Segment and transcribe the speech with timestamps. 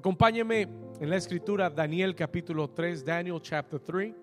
[0.00, 0.66] Acompáñeme
[0.98, 4.14] en la escritura Daniel capítulo 3, Daniel chapter 3.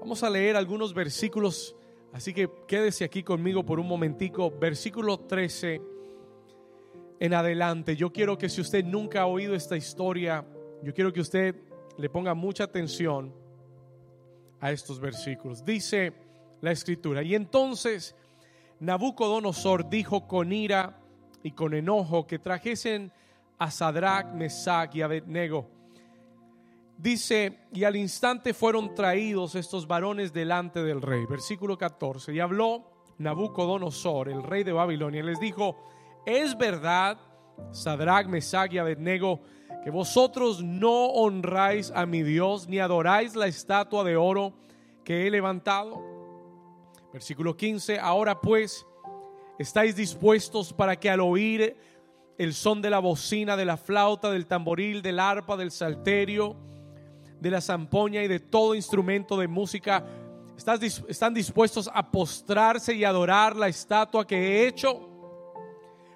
[0.00, 1.74] Vamos a leer algunos versículos,
[2.12, 4.50] así que quédese aquí conmigo por un momentico.
[4.50, 5.80] Versículo 13
[7.20, 7.96] en adelante.
[7.96, 10.44] Yo quiero que si usted nunca ha oído esta historia,
[10.82, 11.56] yo quiero que usted
[11.96, 13.32] le ponga mucha atención
[14.60, 15.64] a estos versículos.
[15.64, 16.12] Dice
[16.60, 18.14] la escritura, y entonces
[18.78, 21.00] Nabucodonosor dijo con ira
[21.42, 23.10] y con enojo que trajesen
[23.60, 25.68] a Sadrach, Mesach y Abednego.
[26.96, 31.26] Dice, y al instante fueron traídos estos varones delante del rey.
[31.26, 32.32] Versículo 14.
[32.32, 35.76] Y habló Nabucodonosor, el rey de Babilonia, y les dijo,
[36.24, 37.18] es verdad,
[37.70, 39.40] Sadrach, Mesach y Abednego,
[39.84, 44.54] que vosotros no honráis a mi Dios ni adoráis la estatua de oro
[45.04, 46.02] que he levantado.
[47.12, 48.86] Versículo 15, ahora pues,
[49.58, 51.76] estáis dispuestos para que al oír
[52.40, 56.56] el son de la bocina, de la flauta, del tamboril, del arpa, del salterio,
[57.38, 60.02] de la zampoña y de todo instrumento de música,
[60.56, 65.06] están dispuestos a postrarse y adorar la estatua que he hecho.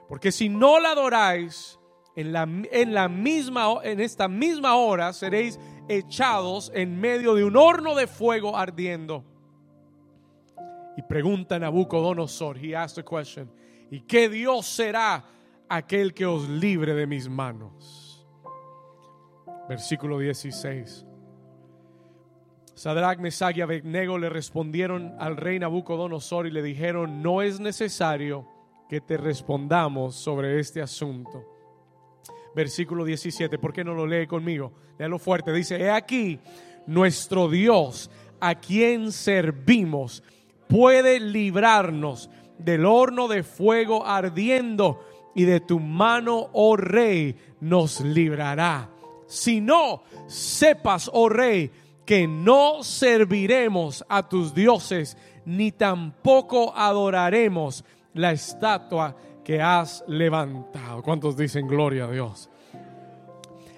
[0.08, 1.78] Porque si no la adoráis,
[2.16, 7.55] en, la, en, la misma, en esta misma hora seréis echados en medio de un
[7.55, 9.22] horno de fuego ardiendo.
[10.97, 13.50] Y pregunta Nabucodonosor, he asked a question,
[13.91, 15.33] ¿y qué Dios será
[15.68, 18.26] aquel que os libre de mis manos?
[19.68, 21.06] Versículo 16.
[22.74, 28.48] Sadrach, Mesach y Abednego le respondieron al rey Nabucodonosor y le dijeron, no es necesario
[28.88, 31.44] que te respondamos sobre este asunto.
[32.54, 34.72] Versículo 17, ¿por qué no lo lee conmigo?
[34.98, 36.38] Léalo fuerte, dice, he aquí,
[36.86, 40.22] nuestro Dios, a quien servimos,
[40.68, 45.00] puede librarnos del horno de fuego ardiendo
[45.34, 48.88] y de tu mano, oh rey, nos librará.
[49.27, 51.70] Si no, sepas, oh rey,
[52.04, 61.03] que no serviremos a tus dioses, ni tampoco adoraremos la estatua que has levantado.
[61.03, 62.48] ¿Cuántos dicen gloria a Dios?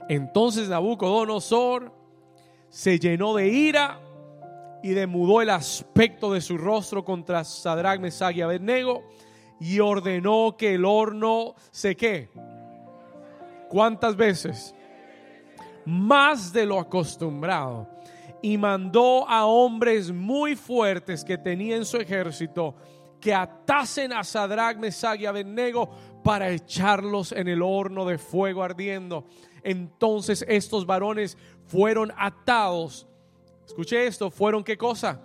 [0.08, 1.92] Entonces Nabucodonosor
[2.68, 4.00] se llenó de ira
[4.82, 9.02] y demudó el aspecto de su rostro contra Sadrach, Mesach y Abednego
[9.60, 12.30] y ordenó que el horno se qué.
[13.68, 14.74] ¿Cuántas veces?
[15.84, 17.88] Más de lo acostumbrado.
[18.42, 22.74] Y mandó a hombres muy fuertes que tenía en su ejército
[23.20, 25.90] que atasen a Sadrach, Mesach y Abednego
[26.22, 29.24] para echarlos en el horno de fuego ardiendo.
[29.62, 31.36] Entonces estos varones
[31.66, 33.06] fueron atados.
[33.66, 35.20] Escuche esto, fueron qué cosa?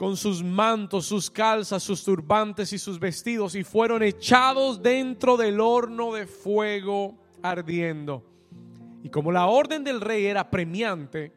[0.00, 5.60] Con sus mantos, sus calzas, sus turbantes y sus vestidos y fueron echados dentro del
[5.60, 8.24] horno de fuego ardiendo.
[9.02, 11.34] Y como la orden del rey era premiante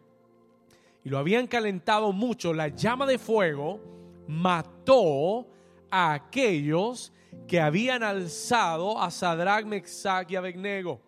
[1.04, 3.82] y lo habían calentado mucho, la llama de fuego
[4.30, 5.46] mató
[5.92, 7.12] a aquellos
[7.50, 11.02] que habían alzado a Sadrach, Mesach y Abednego.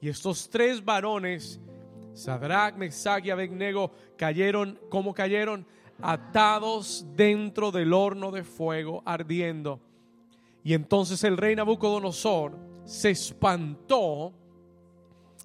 [0.00, 1.60] Y estos tres varones,
[2.14, 5.66] Sadrach, Mesach y Abednego, cayeron, ¿cómo cayeron?
[6.02, 9.80] Atados dentro del horno de fuego ardiendo.
[10.62, 14.32] Y entonces el rey Nabucodonosor se espantó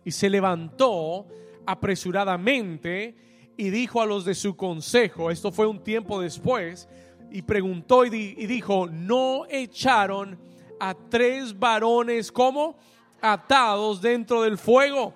[0.03, 1.27] y se levantó
[1.65, 3.15] apresuradamente
[3.57, 6.87] y dijo a los de su consejo, esto fue un tiempo después,
[7.31, 10.37] y preguntó y, dijo, ¿no echaron
[10.79, 12.77] a tres varones como
[13.21, 15.13] atados dentro del fuego?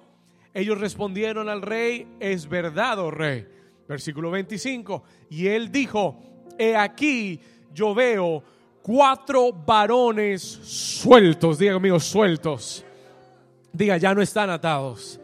[0.53, 3.47] Ellos respondieron al rey, es verdad, oh rey.
[3.89, 5.03] Versículo 25.
[5.31, 6.15] Y él dijo,
[6.59, 7.41] he aquí
[7.73, 8.43] yo veo
[8.83, 11.57] cuatro varones sueltos.
[11.57, 12.85] Diga conmigo, sueltos.
[13.73, 15.19] Diga, ya no están atados.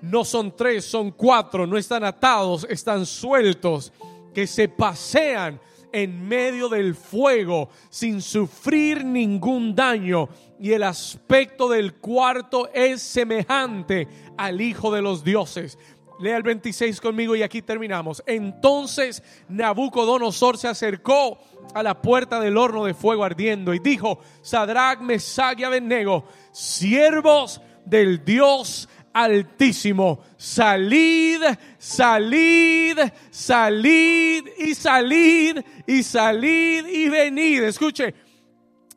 [0.00, 1.64] No son tres, son cuatro.
[1.64, 3.92] No están atados, están sueltos.
[4.34, 5.60] Que se pasean
[5.92, 10.28] en medio del fuego sin sufrir ningún daño
[10.58, 15.78] y el aspecto del cuarto es semejante al Hijo de los dioses.
[16.22, 18.22] Lea el 26 conmigo y aquí terminamos.
[18.26, 21.40] Entonces Nabucodonosor se acercó
[21.74, 27.60] a la puerta del horno de fuego ardiendo y dijo, Sadrach, Mesach y Abednego, siervos
[27.84, 30.20] del Dios altísimo.
[30.36, 31.42] Salid,
[31.76, 32.98] salid,
[33.32, 35.58] salid y salid
[35.88, 37.64] y salid y venid.
[37.64, 38.14] Escuche,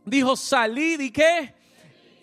[0.05, 1.55] dijo salid y qué?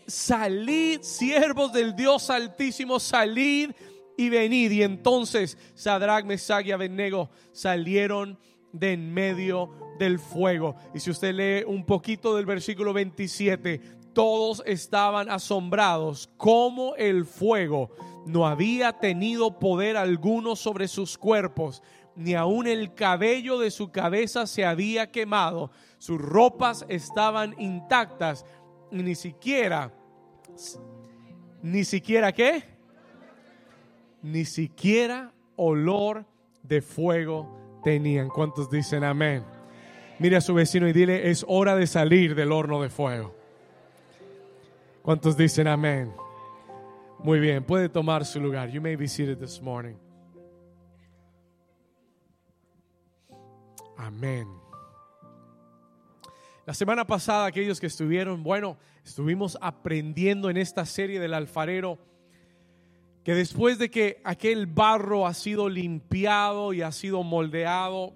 [0.07, 3.73] Salid, siervos del Dios altísimo, salid
[4.17, 4.71] y venid.
[4.71, 8.39] Y entonces Sadrach, Mesach y Abednego salieron
[8.73, 10.77] de en medio del fuego.
[10.95, 13.81] Y si usted lee un poquito del versículo 27,
[14.13, 17.91] todos estaban asombrados cómo el fuego
[18.27, 21.83] no había tenido poder alguno sobre sus cuerpos,
[22.15, 28.45] ni aun el cabello de su cabeza se había quemado, sus ropas estaban intactas,
[28.91, 29.93] y ni siquiera,
[31.63, 32.72] ni siquiera qué,
[34.23, 36.25] ni siquiera olor
[36.63, 38.29] de fuego tenían.
[38.29, 39.45] ¿Cuántos dicen amén?
[40.19, 43.35] Mire a su vecino y dile, es hora de salir del horno de fuego.
[45.03, 46.13] ¿Cuántos dicen amén?
[47.19, 48.71] Muy bien, puede tomar su lugar.
[48.71, 49.97] You may be seated this morning.
[53.97, 54.49] Amén.
[56.65, 61.99] La semana pasada, aquellos que estuvieron, bueno, estuvimos aprendiendo en esta serie del alfarero
[63.25, 68.15] que después de que aquel barro ha sido limpiado y ha sido moldeado,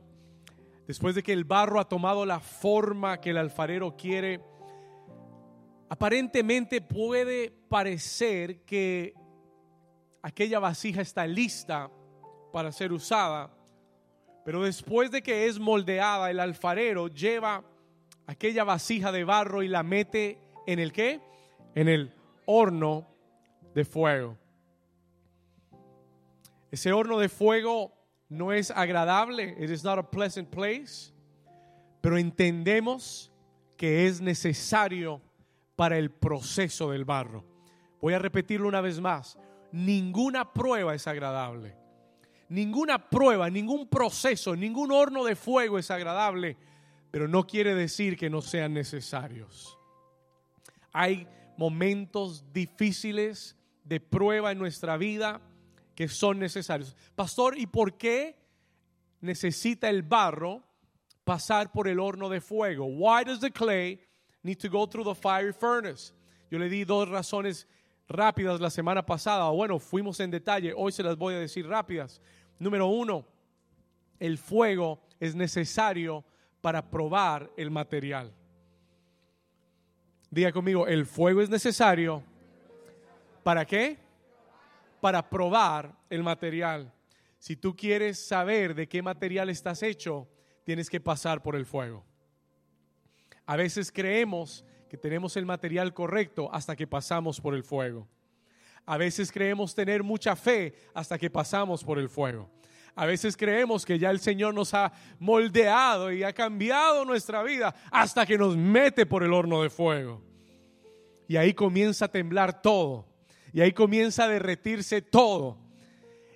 [0.87, 4.41] después de que el barro ha tomado la forma que el alfarero quiere,
[5.89, 9.15] aparentemente puede parecer que
[10.23, 11.89] aquella vasija está lista
[12.53, 13.55] para ser usada,
[14.45, 17.65] pero después de que es moldeada, el alfarero lleva
[18.27, 21.21] aquella vasija de barro y la mete en el qué?
[21.77, 22.13] En el
[22.45, 23.07] horno
[23.75, 24.37] de fuego.
[26.77, 27.91] Ese horno de fuego
[28.29, 31.11] no es agradable, it is not a pleasant place,
[32.03, 33.31] pero entendemos
[33.79, 35.23] que es necesario
[35.75, 37.47] para el proceso del barro.
[38.03, 39.39] Voy a repetirlo una vez más,
[39.73, 41.75] ninguna prueba es agradable.
[42.51, 46.59] Ninguna prueba, ningún proceso, ningún horno de fuego es agradable,
[47.11, 49.79] pero no quiere decir que no sean necesarios.
[50.93, 51.27] Hay
[51.57, 55.41] momentos difíciles de prueba en nuestra vida
[55.97, 56.95] que son necesarios.
[57.17, 58.37] Pastor, ¿y por qué
[59.21, 60.63] necesita el barro
[61.25, 62.85] pasar por el horno de fuego?
[62.85, 63.99] Why does the clay
[64.43, 66.13] need to go through the fiery furnace?
[66.51, 67.67] Yo le di dos razones
[68.09, 69.51] rápidas la semana pasada.
[69.51, 70.75] Bueno, fuimos en detalle.
[70.77, 72.21] Hoy se las voy a decir rápidas.
[72.59, 73.27] Número uno,
[74.21, 76.25] el fuego es necesario
[76.61, 78.33] para probar el material.
[80.31, 82.23] Diga conmigo, el fuego es necesario.
[83.43, 84.06] ¿Para qué?
[85.07, 86.93] Para probar el material.
[87.39, 90.29] Si tú quieres saber de qué material estás hecho,
[90.65, 92.05] tienes que pasar por el fuego.
[93.47, 98.09] A veces creemos que tenemos el material correcto hasta que pasamos por el fuego.
[98.85, 102.51] A veces creemos tener mucha fe hasta que pasamos por el fuego.
[102.97, 107.73] A veces creemos que ya el Señor nos ha moldeado y ha cambiado nuestra vida
[107.93, 110.21] hasta que nos mete por el horno de fuego.
[111.29, 113.16] Y ahí comienza a temblar todo
[113.53, 115.59] y ahí comienza a derretirse todo.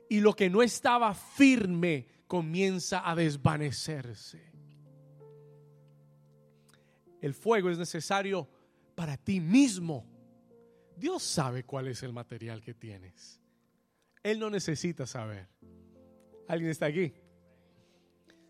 [0.09, 4.51] Y lo que no estaba firme comienza a desvanecerse.
[7.21, 8.49] El fuego es necesario
[8.95, 10.07] para ti mismo.
[10.97, 13.41] Dios sabe cuál es el material que tienes.
[14.23, 15.49] Él no necesita saber.
[16.49, 17.13] ¿Alguien está aquí?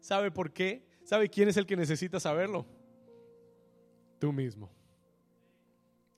[0.01, 0.87] ¿Sabe por qué?
[1.05, 2.67] ¿Sabe quién es el que necesita saberlo?
[4.19, 4.71] Tú mismo.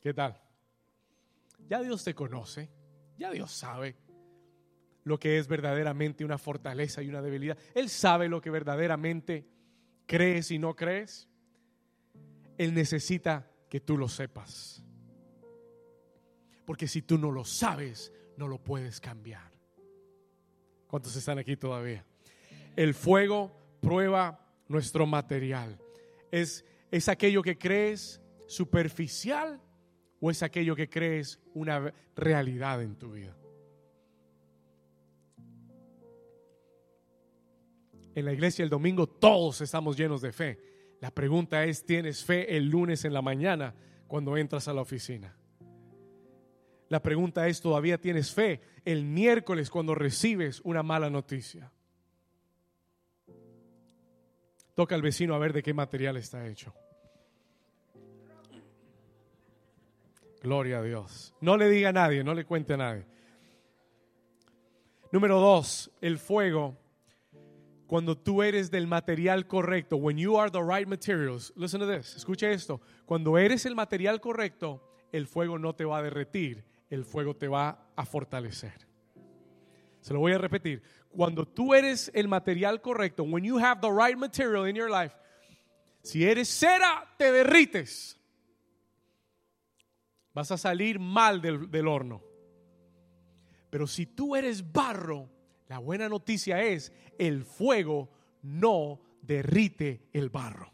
[0.03, 0.42] ¿Qué tal?
[1.73, 2.69] Ya Dios te conoce,
[3.17, 3.97] ya Dios sabe
[5.05, 7.57] lo que es verdaderamente una fortaleza y una debilidad.
[7.75, 9.49] Él sabe lo que verdaderamente
[10.05, 11.31] crees y no crees.
[12.59, 14.85] Él necesita que tú lo sepas.
[16.67, 19.51] Porque si tú no lo sabes, no lo puedes cambiar.
[20.89, 22.05] ¿Cuántos están aquí todavía?
[22.77, 23.51] El fuego
[23.81, 25.81] prueba nuestro material.
[26.31, 29.59] Es, es aquello que crees superficial
[30.23, 33.37] o es aquello que crees una realidad en tu vida?
[38.15, 40.59] En la iglesia el domingo todos estamos llenos de fe.
[41.01, 43.75] La pregunta es, ¿tienes fe el lunes en la mañana
[44.07, 45.37] cuando entras a la oficina?
[46.89, 51.73] La pregunta es, ¿todavía tienes fe el miércoles cuando recibes una mala noticia?
[54.77, 56.73] Toca al vecino a ver de qué material está hecho.
[60.43, 61.35] Gloria a Dios.
[61.41, 63.07] No le diga a nadie, no le cuente a nadie.
[65.13, 66.77] Número dos, el fuego.
[67.87, 72.17] Cuando tú eres del material correcto, when you are the right materials, listen to this,
[72.17, 72.81] escucha esto.
[73.05, 74.83] Cuando eres el material correcto,
[75.13, 78.89] el fuego no te va a derretir, el fuego te va a fortalecer.
[80.01, 80.83] Se lo voy a repetir.
[81.11, 85.15] Cuando tú eres el material correcto, when you have the right material in your life,
[86.03, 88.19] si eres cera, te derrites
[90.35, 92.23] vas a salir mal del, horno.
[93.71, 95.29] Pero si tú eres barro,
[95.69, 98.11] la buena noticia es, el fuego
[98.43, 100.73] no derrite el barro.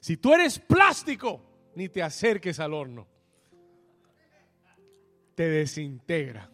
[0.00, 1.40] Si tú eres plástico,
[1.74, 3.06] ni te acerques al horno.
[5.34, 6.50] Te desintegra.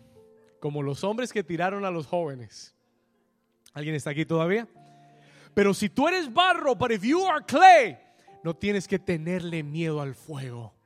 [0.61, 2.75] Como los hombres que tiraron a los jóvenes.
[3.73, 4.69] ¿Alguien está aquí todavía?
[5.55, 7.99] Pero si tú eres barro, but if you are clay,
[8.45, 10.78] no tienes que tenerle miedo al fuego.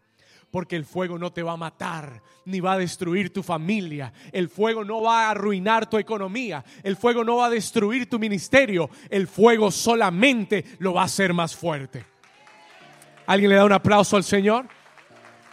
[0.53, 4.13] Porque el fuego no te va a matar, ni va a destruir tu familia.
[4.31, 6.63] El fuego no va a arruinar tu economía.
[6.83, 8.91] El fuego no va a destruir tu ministerio.
[9.09, 12.05] El fuego solamente lo va a hacer más fuerte.
[13.27, 14.69] ¿Alguien le da un aplauso al Señor?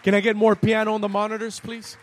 [0.03, 1.97] Can I get more piano on the monitors, please?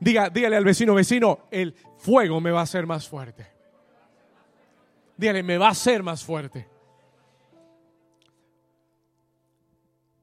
[0.00, 3.46] Diga, dígale al vecino, vecino, el fuego me va a hacer más fuerte.
[5.16, 6.71] Dígale, me va a hacer más fuerte.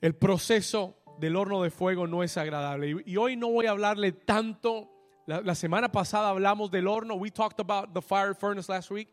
[0.02, 3.04] El proceso del horno de fuego no es agradable.
[3.06, 4.90] Y, hoy no voy a hablarle tanto.
[5.26, 7.16] La, semana pasada hablamos del horno.
[7.16, 9.10] We talked about the fire furnace last week.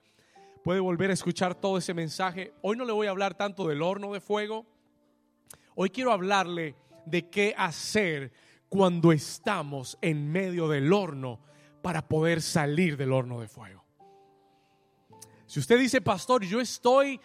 [0.62, 2.52] Puede volver a escuchar todo ese mensaje.
[2.62, 4.64] Hoy no le voy a hablar tanto del horno de fuego.
[5.75, 6.75] Hoy quiero hablarle
[7.05, 8.33] de qué hacer
[8.69, 11.40] cuando estamos en medio del horno
[11.83, 13.85] para poder salir del horno de fuego.
[15.47, 17.21] Si usted dice, pastor, yo estoy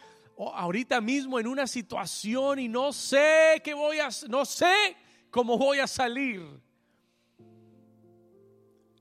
[0.50, 4.96] ahorita mismo en una situación y no sé qué voy a, no sé
[5.30, 6.42] cómo voy a salir.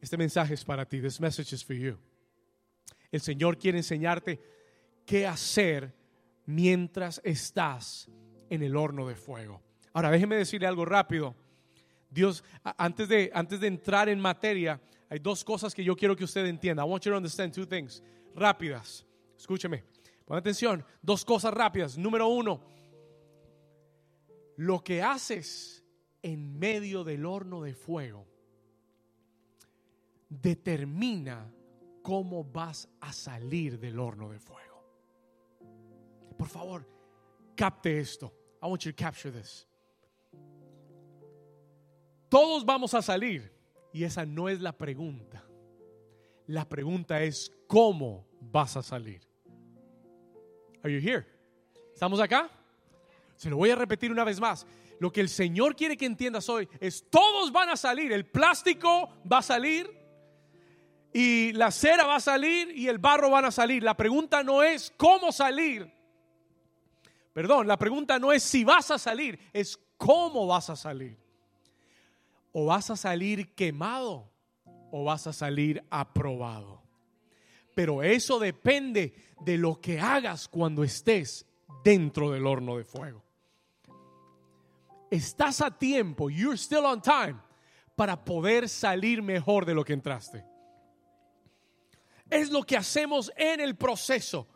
[0.00, 1.00] Este mensaje es para ti.
[1.00, 1.98] This message is for you.
[3.10, 4.40] El Señor quiere enseñarte
[5.04, 5.92] qué hacer
[6.46, 8.08] mientras estás
[8.48, 9.60] en el horno de fuego.
[9.92, 11.34] Ahora, déjeme decirle algo rápido.
[12.08, 12.42] Dios,
[12.76, 16.46] antes de, antes de entrar en materia, hay dos cosas que yo quiero que usted
[16.46, 16.82] entienda.
[16.82, 18.02] I want you to understand two things
[18.34, 19.04] rápidas.
[19.36, 19.82] Escúcheme,
[20.30, 20.84] pon atención.
[21.02, 21.98] Dos cosas rápidas.
[21.98, 22.60] Número uno,
[24.58, 25.84] lo que haces
[26.22, 28.28] en medio del horno de fuego
[30.28, 31.52] determina
[32.00, 34.84] cómo vas a salir del horno de fuego.
[36.38, 36.88] Por favor,
[37.56, 38.32] capte esto.
[38.62, 39.66] I want you to capture this.
[42.28, 43.52] Todos vamos a salir
[43.92, 45.44] y esa no es la pregunta.
[46.46, 49.29] La pregunta es cómo vas a salir.
[50.82, 51.26] Are you here?
[51.92, 52.50] ¿Estamos acá?
[53.36, 54.66] Se lo voy a repetir una vez más.
[54.98, 58.12] Lo que el Señor quiere que entiendas hoy es todos van a salir.
[58.12, 59.90] El plástico va a salir
[61.12, 63.82] y la cera va a salir y el barro van a salir.
[63.82, 65.90] La pregunta no es cómo salir.
[67.32, 71.18] Perdón, la pregunta no es si vas a salir, es cómo vas a salir.
[72.52, 74.30] O vas a salir quemado
[74.90, 76.79] o vas a salir aprobado.
[77.74, 81.46] Pero eso depende de lo que hagas cuando estés
[81.84, 83.24] dentro del horno de fuego.
[85.10, 87.36] Estás a tiempo, you're still on time,
[87.96, 90.44] para poder salir mejor de lo que entraste.
[92.28, 94.46] Es lo que hacemos en el proceso,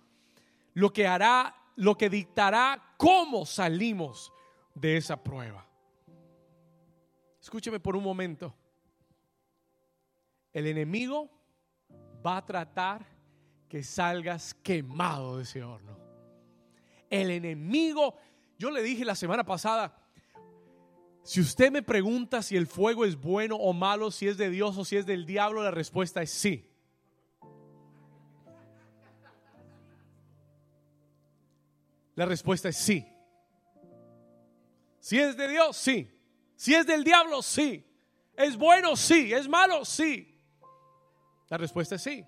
[0.75, 4.33] lo que hará, lo que dictará cómo salimos
[4.75, 5.67] de esa prueba.
[7.41, 8.55] Escúcheme por un momento.
[10.53, 11.31] El enemigo
[12.25, 13.07] va a tratar
[13.69, 15.99] que salgas quemado de ese horno.
[17.11, 18.17] El enemigo,
[18.59, 19.97] yo le dije la semana pasada,
[21.23, 24.77] si usted me pregunta si el fuego es bueno o malo, si es de Dios
[24.77, 26.71] o si es del diablo, la respuesta es sí.
[32.15, 33.09] La respuesta es sí.
[35.01, 36.11] Si es de Dios, sí.
[36.57, 37.85] Si es del diablo, sí.
[38.37, 38.97] ¿Es bueno?
[38.97, 39.33] Sí.
[39.33, 39.85] ¿Es malo?
[39.85, 40.34] Sí.
[41.49, 42.25] La respuesta es sí.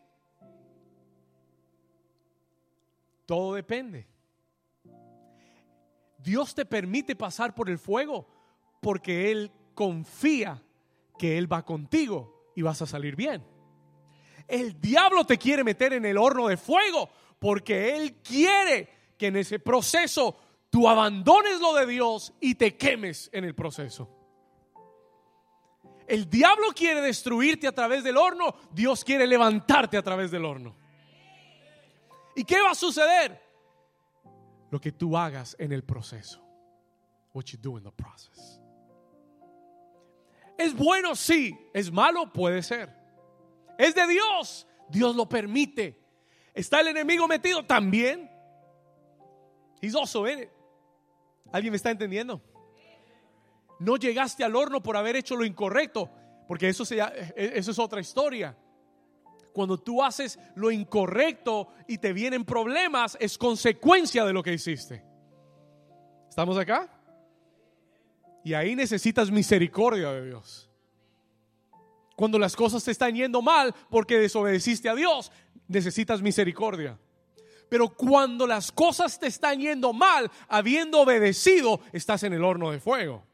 [3.27, 4.07] Todo depende.
[6.19, 8.29] Dios te permite pasar por el fuego
[8.81, 10.63] porque Él confía
[11.19, 13.45] que Él va contigo y vas a salir bien.
[14.49, 19.37] El diablo te quiere meter en el horno de fuego porque Él quiere que en
[19.37, 20.37] ese proceso
[20.71, 24.16] tú abandones lo de Dios y te quemes en el proceso.
[26.07, 30.77] El diablo quiere destruirte a través del horno, Dios quiere levantarte a través del horno.
[32.35, 33.43] ¿Y qué va a suceder?
[34.71, 36.43] Lo que tú hagas en el proceso.
[37.33, 38.61] What you do in the process.
[40.59, 41.57] Es bueno, sí.
[41.75, 42.95] Es malo, puede ser.
[43.79, 44.67] Es de Dios.
[44.89, 46.01] Dios lo permite.
[46.55, 47.65] ¿Está el enemigo metido?
[47.65, 48.31] También.
[49.81, 50.49] He's also in
[51.53, 52.43] ¿Alguien me está entendiendo?
[53.79, 56.11] No llegaste al horno por haber hecho lo incorrecto,
[56.49, 58.57] porque eso, eso es otra historia.
[59.53, 65.03] Cuando tú haces lo incorrecto y te vienen problemas, es consecuencia de lo que hiciste.
[66.29, 66.91] ¿Estamos acá?
[68.45, 70.71] Y ahí necesitas misericordia de Dios.
[72.15, 75.33] Cuando las cosas te están yendo mal porque desobedeciste a Dios,
[75.69, 76.99] necesitas misericordia.
[77.69, 82.79] Pero cuando las cosas te están yendo mal, habiendo obedecido, estás en el horno de
[82.79, 83.25] fuego.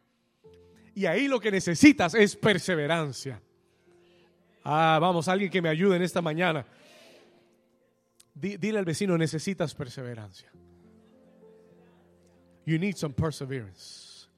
[0.94, 3.40] Y ahí lo que necesitas es perseverancia.
[4.64, 6.66] Ah, vamos, alguien que me ayude en esta mañana.
[8.34, 10.50] Dile al vecino, necesitas perseverancia.
[12.64, 14.28] You need some perseverance.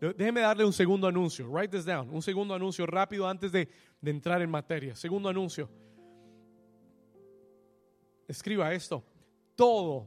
[0.00, 1.48] Déjeme darle un segundo anuncio.
[1.48, 2.10] Write this down.
[2.10, 3.68] Un segundo anuncio rápido antes de,
[4.00, 4.94] de entrar en materia.
[4.94, 5.70] Segundo anuncio.
[8.28, 9.04] Escriba esto.
[9.54, 10.06] Todo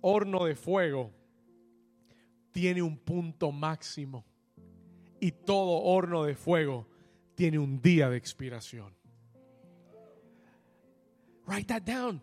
[0.00, 1.12] horno de fuego
[2.52, 4.24] tiene un punto máximo.
[5.20, 6.86] Y todo horno de fuego
[7.34, 8.94] tiene un día de expiración.
[11.46, 12.22] Write that down.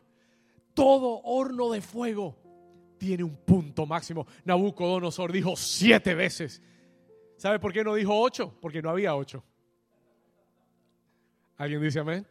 [0.74, 2.36] Todo horno de fuego
[2.98, 4.26] tiene un punto máximo.
[4.46, 6.62] Nabucodonosor dijo siete veces.
[7.38, 8.56] ¿Sabe por qué no dijo ocho?
[8.60, 9.44] Porque no había ocho.
[11.58, 12.26] ¿Alguien dice amén?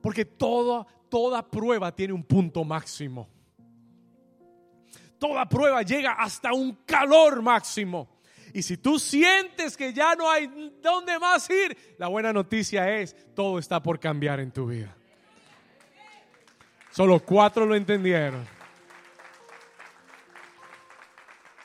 [0.00, 3.28] Porque toda, toda prueba tiene un punto máximo.
[5.18, 8.15] Toda prueba llega hasta un calor máximo.
[8.56, 10.46] Y si tú sientes que ya no hay
[10.80, 14.96] dónde más ir, la buena noticia es, todo está por cambiar en tu vida.
[16.90, 18.48] Solo cuatro lo entendieron.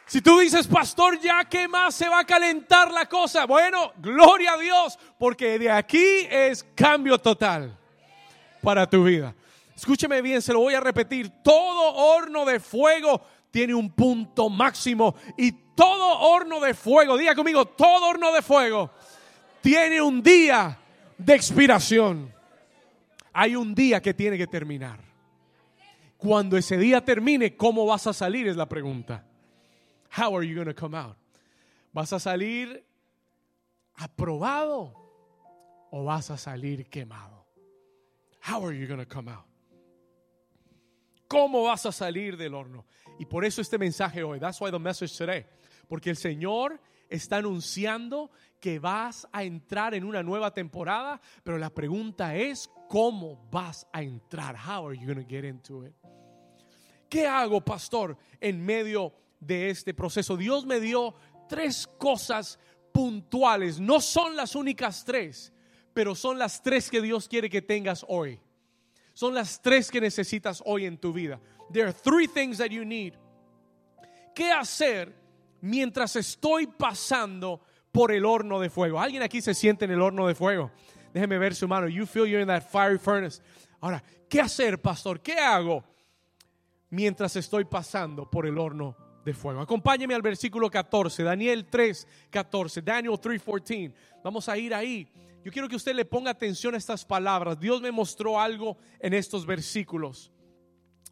[0.05, 4.55] Si tú dices, pastor, ya que más se va a calentar la cosa, bueno, gloria
[4.55, 7.73] a Dios, porque de aquí es cambio total
[8.61, 9.33] para tu vida.
[9.77, 11.31] Escúcheme bien, se lo voy a repetir.
[11.41, 17.65] Todo horno de fuego tiene un punto máximo y todo horno de fuego, diga conmigo,
[17.65, 18.91] todo horno de fuego
[19.61, 20.77] tiene un día
[21.17, 22.33] de expiración.
[23.33, 24.99] Hay un día que tiene que terminar.
[26.17, 28.47] Cuando ese día termine, ¿cómo vas a salir?
[28.47, 29.25] Es la pregunta.
[30.17, 31.17] How are you going come out?
[31.93, 32.85] ¿Vas a salir
[33.95, 34.93] aprobado
[35.91, 37.45] o vas a salir quemado?
[38.47, 39.45] How are you going to come out?
[41.27, 42.85] ¿Cómo vas a salir del horno?
[43.21, 45.45] Y por eso este mensaje hoy, that's why the message today,
[45.87, 51.69] porque el Señor está anunciando que vas a entrar en una nueva temporada, pero la
[51.69, 54.55] pregunta es cómo vas a entrar?
[54.55, 55.93] How are you going to get into it?
[57.07, 60.35] ¿Qué hago, pastor, en medio de este proceso?
[60.35, 61.13] Dios me dio
[61.47, 62.57] tres cosas
[62.91, 65.53] puntuales, no son las únicas tres,
[65.93, 68.41] pero son las tres que Dios quiere que tengas hoy.
[69.13, 71.39] Son las tres que necesitas hoy en tu vida.
[71.71, 73.13] There are three things that you need.
[74.35, 75.13] ¿Qué hacer
[75.61, 78.99] mientras estoy pasando por el horno de fuego?
[78.99, 80.71] ¿Alguien aquí se siente en el horno de fuego?
[81.13, 81.87] Déjeme ver su mano.
[81.87, 83.41] You feel you're in that fiery furnace.
[83.79, 85.21] Ahora, ¿qué hacer, pastor?
[85.21, 85.83] ¿Qué hago
[86.89, 89.61] mientras estoy pasando por el horno de fuego?
[89.61, 93.93] Acompáñeme al versículo 14, Daniel 3, 14, Daniel 3, 14.
[94.23, 95.11] Vamos a ir ahí
[95.43, 97.59] yo quiero que usted le ponga atención a estas palabras.
[97.59, 100.31] Dios me mostró algo en estos versículos.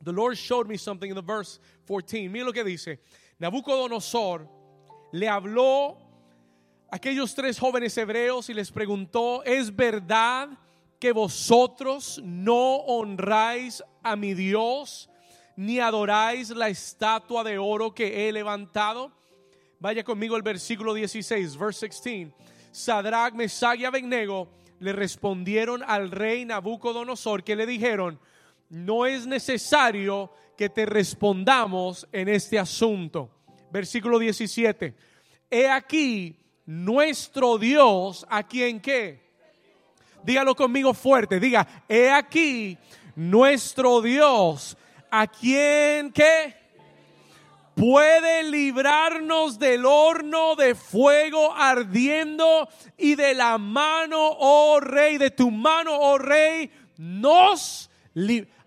[0.04, 2.32] The Lord showed me something in the verse 14.
[2.32, 3.00] Mira lo que dice.
[3.40, 4.48] Nabucodonosor
[5.12, 5.98] le habló
[6.92, 10.50] a aquellos tres jóvenes hebreos y les preguntó, ¿es verdad
[11.00, 15.10] que vosotros no honráis a mi Dios
[15.56, 19.12] ni adoráis la estatua de oro que he levantado?
[19.80, 22.30] Vaya conmigo al versículo 16, verse 16.
[22.72, 28.20] Sadrach, Mesach y Abednego le respondieron al rey Nabucodonosor que le dijeron,
[28.70, 33.30] no es necesario que te respondamos en este asunto.
[33.72, 34.96] Versículo 17.
[35.50, 39.30] He aquí nuestro Dios, a quien qué.
[40.24, 42.78] Dígalo conmigo fuerte, diga, he aquí
[43.16, 44.78] nuestro Dios,
[45.10, 46.56] a quien qué
[47.74, 55.50] puede librarnos del horno de fuego ardiendo y de la mano, oh rey, de tu
[55.50, 57.90] mano, oh rey, nos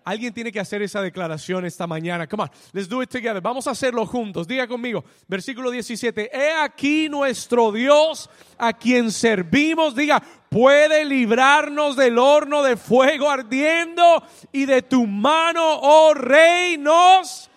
[0.05, 2.27] Alguien tiene que hacer esa declaración esta mañana.
[2.27, 3.41] Come on, let's do it together.
[3.41, 4.47] Vamos a hacerlo juntos.
[4.47, 6.29] Diga conmigo, versículo 17.
[6.31, 9.95] He aquí nuestro Dios a quien servimos.
[9.95, 17.49] Diga, puede librarnos del horno de fuego ardiendo y de tu mano, oh rey, nos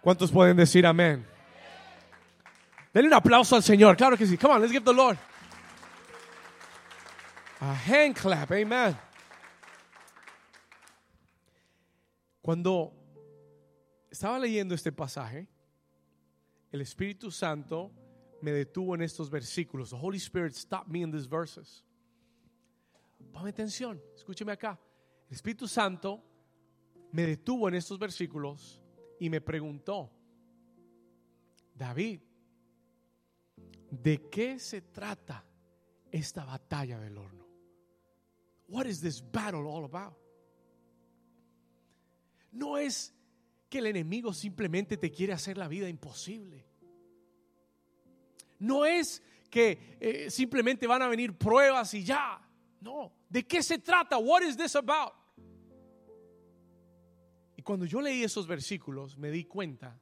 [0.00, 1.26] ¿Cuántos pueden decir amén?
[2.94, 3.96] Denle un aplauso al Señor.
[3.96, 4.38] Claro que sí.
[4.38, 5.18] Come on, let's give the Lord
[7.60, 8.50] a hand clap.
[8.50, 8.96] Amen.
[12.48, 12.94] Cuando
[14.08, 15.46] estaba leyendo este pasaje,
[16.72, 17.92] el Espíritu Santo
[18.40, 19.90] me detuvo en estos versículos.
[19.90, 21.84] The Holy Spirit stopped me in these verses.
[23.30, 24.80] Ponme atención, escúcheme acá.
[25.28, 26.24] El Espíritu Santo
[27.12, 28.80] me detuvo en estos versículos
[29.20, 30.10] y me preguntó,
[31.74, 32.22] David,
[33.90, 35.44] ¿de qué se trata
[36.10, 37.46] esta batalla del horno?
[38.68, 40.27] What is this battle all about?
[42.52, 43.14] No es
[43.68, 46.66] que el enemigo simplemente te quiere hacer la vida imposible.
[48.58, 52.40] No es que eh, simplemente van a venir pruebas y ya.
[52.80, 54.18] No, ¿de qué se trata?
[54.18, 55.12] What is this about?
[57.56, 60.00] Y cuando yo leí esos versículos me di cuenta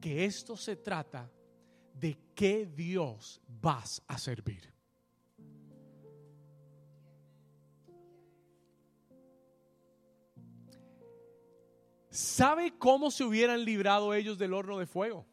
[0.00, 1.30] que esto se trata
[1.94, 4.73] de qué Dios vas a servir.
[12.14, 15.26] ¿Sabe cómo se hubieran librado ellos del horno de fuego?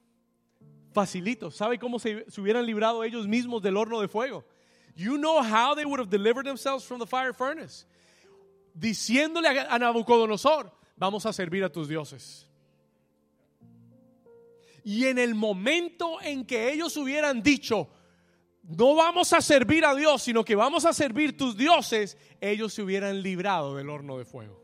[0.92, 1.52] Facilito.
[1.52, 4.44] ¿Sabe cómo se, hubieran librado ellos mismos del horno de fuego?
[4.96, 7.86] You know how they would have delivered themselves from the fire furnace.
[8.74, 12.48] Diciéndole a, a Nabucodonosor, vamos a servir a tus dioses.
[14.84, 17.90] Y en el momento en que ellos hubieran dicho,
[18.64, 22.82] no vamos a servir a Dios, sino que vamos a servir tus dioses, ellos se
[22.82, 24.60] hubieran librado del horno de fuego.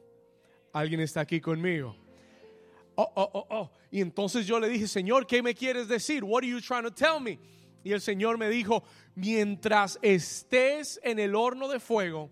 [0.73, 2.07] ¿Alguien está aquí conmigo?
[3.00, 3.72] Oh, oh, oh, oh.
[3.92, 6.24] Y entonces yo le dije, Señor, ¿qué me quieres decir?
[6.24, 7.40] What are you trying to tell me?
[7.84, 8.84] Y el Señor me dijo,
[9.14, 12.32] mientras estés en el horno de fuego,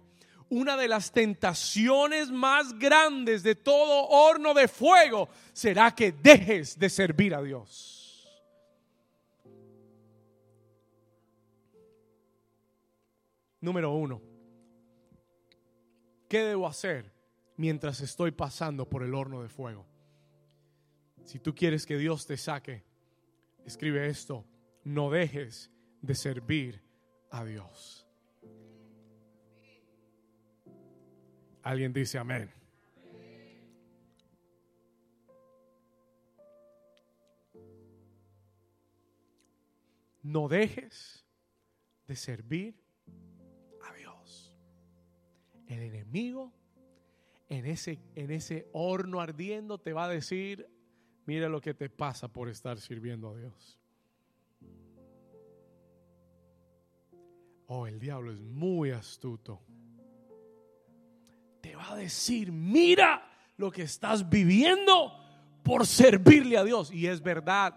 [0.50, 6.90] una de las tentaciones más grandes de todo horno de fuego será que dejes de
[6.90, 8.28] servir a Dios.
[13.62, 14.20] Número uno,
[16.28, 17.12] ¿qué debo hacer
[17.56, 19.86] mientras estoy pasando por el horno de fuego?
[21.26, 22.84] Si tú quieres que Dios te saque,
[23.66, 24.46] escribe esto,
[24.84, 26.84] no dejes de servir
[27.32, 28.08] a Dios.
[31.64, 32.52] Alguien dice amén.
[40.22, 41.26] No dejes
[42.08, 42.80] de servir
[43.82, 44.56] a Dios.
[45.68, 46.54] El enemigo
[47.50, 50.70] en ese, en ese horno ardiendo te va a decir,
[51.26, 53.80] mira lo que te pasa por estar sirviendo a Dios.
[57.68, 59.62] Oh, el diablo es muy astuto
[61.66, 65.12] te va a decir, mira lo que estás viviendo
[65.64, 66.92] por servirle a Dios.
[66.92, 67.74] Y es verdad.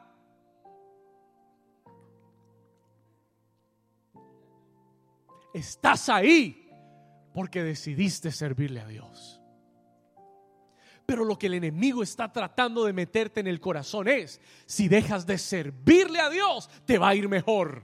[5.54, 6.68] Estás ahí
[7.32, 9.37] porque decidiste servirle a Dios.
[11.08, 15.26] Pero lo que el enemigo está tratando de meterte en el corazón es, si dejas
[15.26, 17.82] de servirle a Dios, te va a ir mejor.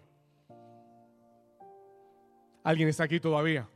[2.63, 3.67] ¿Alguien está aquí todavía?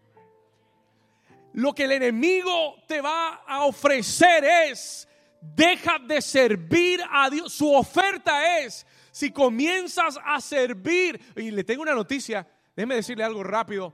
[1.54, 5.08] lo que el enemigo te va a ofrecer es,
[5.40, 7.52] deja de servir a Dios.
[7.52, 13.42] Su oferta es, si comienzas a servir, y le tengo una noticia, déjeme decirle algo
[13.42, 13.92] rápido,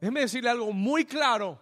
[0.00, 1.60] déjeme decirle algo muy claro,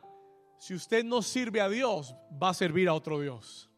[0.58, 3.70] si usted no sirve a Dios, va a servir a otro Dios.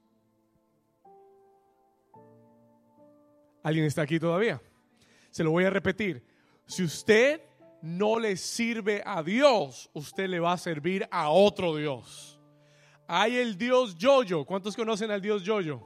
[3.63, 4.61] ¿Alguien está aquí todavía?
[5.31, 6.25] Se lo voy a repetir.
[6.67, 7.41] Si usted
[7.83, 12.39] no le sirve a Dios, usted le va a servir a otro Dios.
[13.07, 14.45] Hay el Dios Yoyo.
[14.45, 15.81] ¿Cuántos conocen al Dios Yoyo?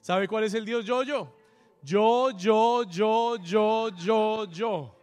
[0.00, 1.34] ¿Sabe cuál es el Dios Yoyo?
[1.82, 4.96] Yo, yo, yo, yo, yo, yo.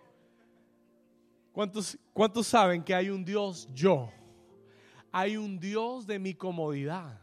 [1.51, 4.09] ¿Cuántos, ¿Cuántos saben que hay un Dios yo?
[5.11, 7.19] Hay un Dios de mi comodidad.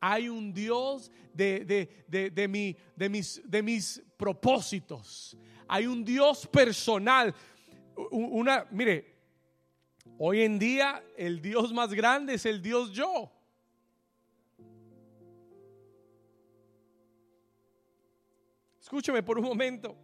[0.00, 5.36] Hay un Dios de, de, de, mi, de, mis, de mis propósitos.
[5.66, 7.34] Hay un Dios personal
[8.10, 9.16] una, mire,
[10.18, 13.30] hoy en día el Dios más grande es el Dios yo.
[18.80, 19.96] Escúcheme por un momento.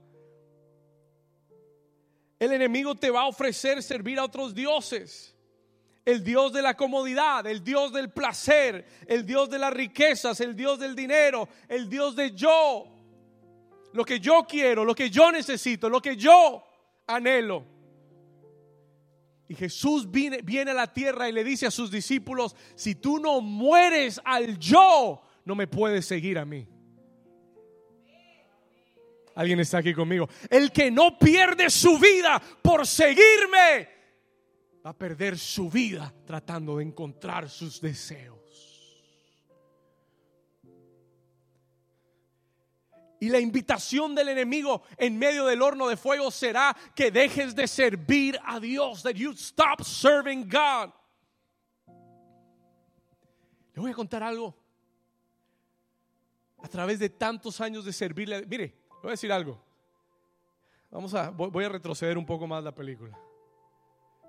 [2.39, 5.34] El enemigo te va a ofrecer servir a otros dioses.
[6.05, 10.55] El Dios de la comodidad, el Dios del placer, el Dios de las riquezas, el
[10.55, 12.87] Dios del dinero, el Dios de yo.
[13.93, 16.63] Lo que yo quiero, lo que yo necesito, lo que yo
[17.07, 17.65] anhelo.
[19.49, 23.19] Y Jesús viene, viene, a la tierra y le dice a sus discípulos, si tú
[23.19, 26.67] no mueres al yo, no me puedes seguir a mí.
[29.35, 30.29] Alguien está aquí conmigo.
[30.49, 33.89] El que no pierde su vida por seguirme,
[34.85, 38.39] va a perder su vida tratando de encontrar sus deseos.
[43.21, 47.67] Y la invitación del enemigo en medio del horno de fuego será que dejes de
[47.67, 50.93] servir a Dios, that you stop serving God.
[53.73, 54.55] Le voy a contar algo.
[56.59, 59.63] A través de tantos años de servirle, mire, voy a decir algo.
[60.91, 63.19] Vamos a voy a retroceder un poco más la película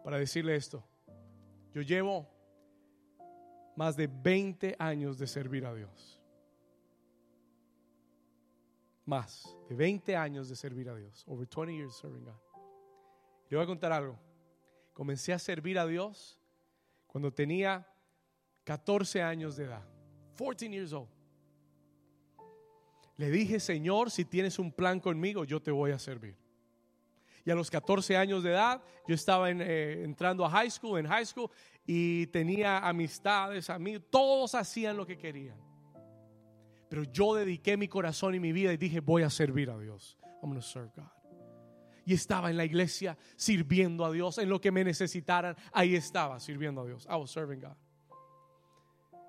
[0.06, 0.88] para decirle esto.
[1.74, 2.30] Yo llevo
[3.76, 6.22] más de 20 años de servir a Dios.
[9.04, 11.24] Más de 20 años de servir a Dios.
[11.26, 12.36] Over 20 years serving God.
[13.50, 14.20] Le voy a contar algo.
[14.94, 16.40] Comencé a servir a Dios
[17.08, 17.92] cuando tenía
[18.64, 19.90] 14 años de edad.
[20.38, 21.10] 14 years old.
[23.18, 26.45] Le dije, Señor, si tienes un plan conmigo, yo te voy a servir.
[27.46, 31.06] Y a los 14 años de edad, yo estaba eh, entrando a high school, en
[31.06, 31.50] high school,
[31.86, 35.58] y tenía amistades, amigos, todos hacían lo que querían.
[36.90, 40.18] Pero yo dediqué mi corazón y mi vida y dije, voy a servir a Dios.
[40.42, 41.06] I'm going to serve God.
[42.04, 46.40] Y estaba en la iglesia sirviendo a Dios, en lo que me necesitaran, ahí estaba
[46.40, 47.06] sirviendo a Dios.
[47.10, 47.76] I was serving God.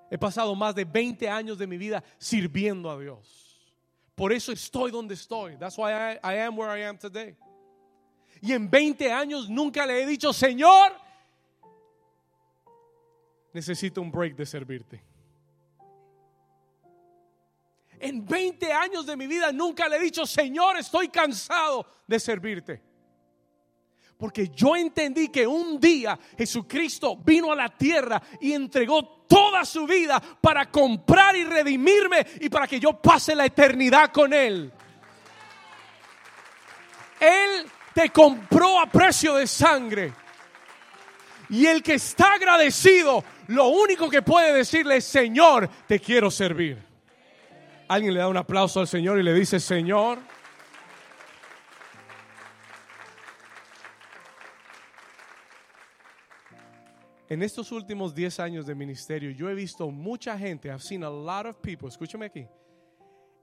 [0.09, 3.73] He pasado más de 20 años de mi vida sirviendo a Dios.
[4.15, 5.57] Por eso estoy donde estoy.
[5.57, 7.35] That's why I, I am where I am today.
[8.41, 10.93] Y en 20 años nunca le he dicho, Señor,
[13.53, 15.03] necesito un break de servirte.
[17.99, 22.81] En 20 años de mi vida nunca le he dicho, Señor, estoy cansado de servirte.
[24.17, 29.85] Porque yo entendí que un día Jesucristo vino a la tierra y entregó toda su
[29.85, 34.71] vida para comprar y redimirme y para que yo pase la eternidad con Él.
[37.19, 37.65] Él
[37.97, 40.13] te compró a precio de sangre.
[41.49, 46.77] Y el que está agradecido, lo único que puede decirle es, Señor, te quiero servir.
[47.87, 50.19] Alguien le da un aplauso al Señor y le dice, Señor.
[57.29, 61.09] En estos últimos 10 años de ministerio, yo he visto mucha gente, I've seen a
[61.09, 62.47] lot of people, escúchame aquí,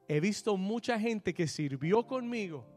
[0.06, 2.73] he visto mucha gente que sirvió conmigo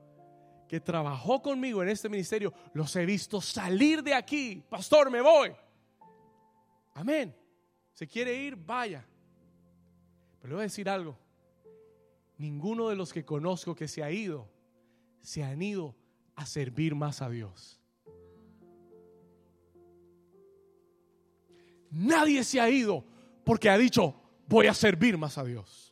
[0.67, 4.63] que trabajó conmigo en este ministerio, los he visto salir de aquí.
[4.69, 5.53] Pastor, me voy.
[6.93, 7.35] Amén.
[7.93, 9.05] Se quiere ir, vaya.
[10.39, 11.17] Pero le voy a decir algo.
[12.37, 14.49] Ninguno de los que conozco que se ha ido,
[15.21, 15.95] se han ido
[16.35, 17.79] a servir más a Dios.
[21.89, 23.03] Nadie se ha ido
[23.43, 24.13] porque ha dicho,
[24.47, 25.86] voy a servir más a Dios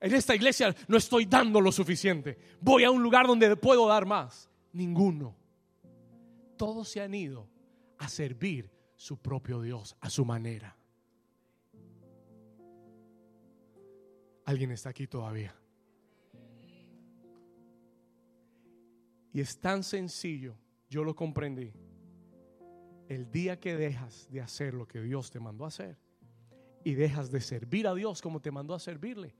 [0.00, 2.38] en esta iglesia no estoy dando lo suficiente.
[2.60, 4.48] Voy a un lugar donde puedo dar más.
[4.72, 5.36] Ninguno.
[6.56, 7.48] Todos se han ido
[7.98, 10.76] a servir su propio Dios a su manera.
[14.46, 15.54] ¿Alguien está aquí todavía?
[19.32, 20.56] Y es tan sencillo,
[20.88, 21.72] yo lo comprendí.
[23.08, 25.98] El día que dejas de hacer lo que Dios te mandó a hacer
[26.84, 29.34] y dejas de servir a Dios como te mandó a servirle,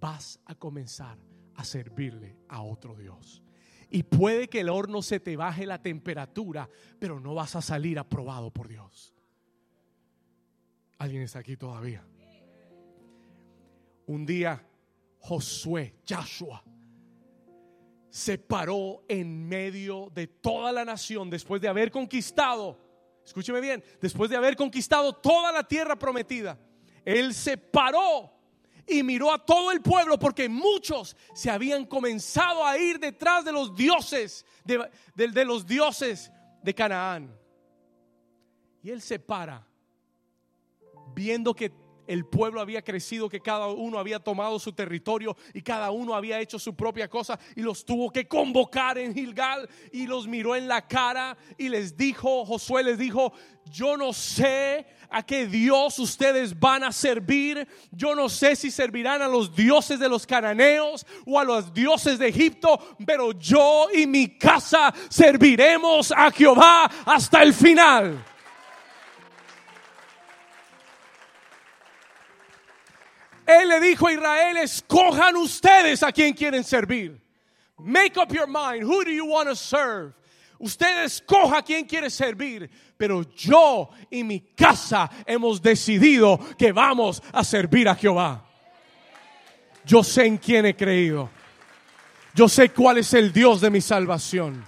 [0.00, 1.18] vas a comenzar
[1.54, 3.42] a servirle a otro Dios.
[3.90, 7.98] Y puede que el horno se te baje la temperatura, pero no vas a salir
[7.98, 9.14] aprobado por Dios.
[10.98, 12.04] ¿Alguien está aquí todavía?
[14.06, 14.66] Un día
[15.18, 16.62] Josué, Joshua,
[18.08, 22.78] se paró en medio de toda la nación después de haber conquistado,
[23.24, 26.58] escúcheme bien, después de haber conquistado toda la tierra prometida.
[27.04, 28.35] Él se paró
[28.86, 33.52] y miró a todo el pueblo porque muchos se habían comenzado a ir detrás de
[33.52, 36.30] los dioses, de, los dioses
[36.62, 37.36] de Canaán.
[38.82, 39.66] Y él se para,
[41.14, 41.72] viendo que
[42.06, 46.40] el pueblo había crecido, que cada uno había tomado su territorio y cada uno había
[46.40, 50.68] hecho su propia cosa y los tuvo que convocar en Gilgal y los miró en
[50.68, 53.32] la cara y les dijo, Josué les dijo,
[53.70, 59.22] yo no sé a qué Dios ustedes van a servir, yo no sé si servirán
[59.22, 64.06] a los dioses de los cananeos o a los dioses de Egipto, pero yo y
[64.06, 68.24] mi casa serviremos a Jehová hasta el final.
[73.46, 77.20] Él le dijo a Israel, escojan ustedes a quien quieren servir.
[77.78, 80.14] Make up your mind, who do you want to serve?
[80.58, 87.22] Usted escoja a quien quiere servir, pero yo y mi casa hemos decidido que vamos
[87.32, 88.42] a servir a Jehová.
[89.84, 91.28] Yo sé en quién he creído.
[92.34, 94.64] Yo sé cuál es el Dios de mi salvación.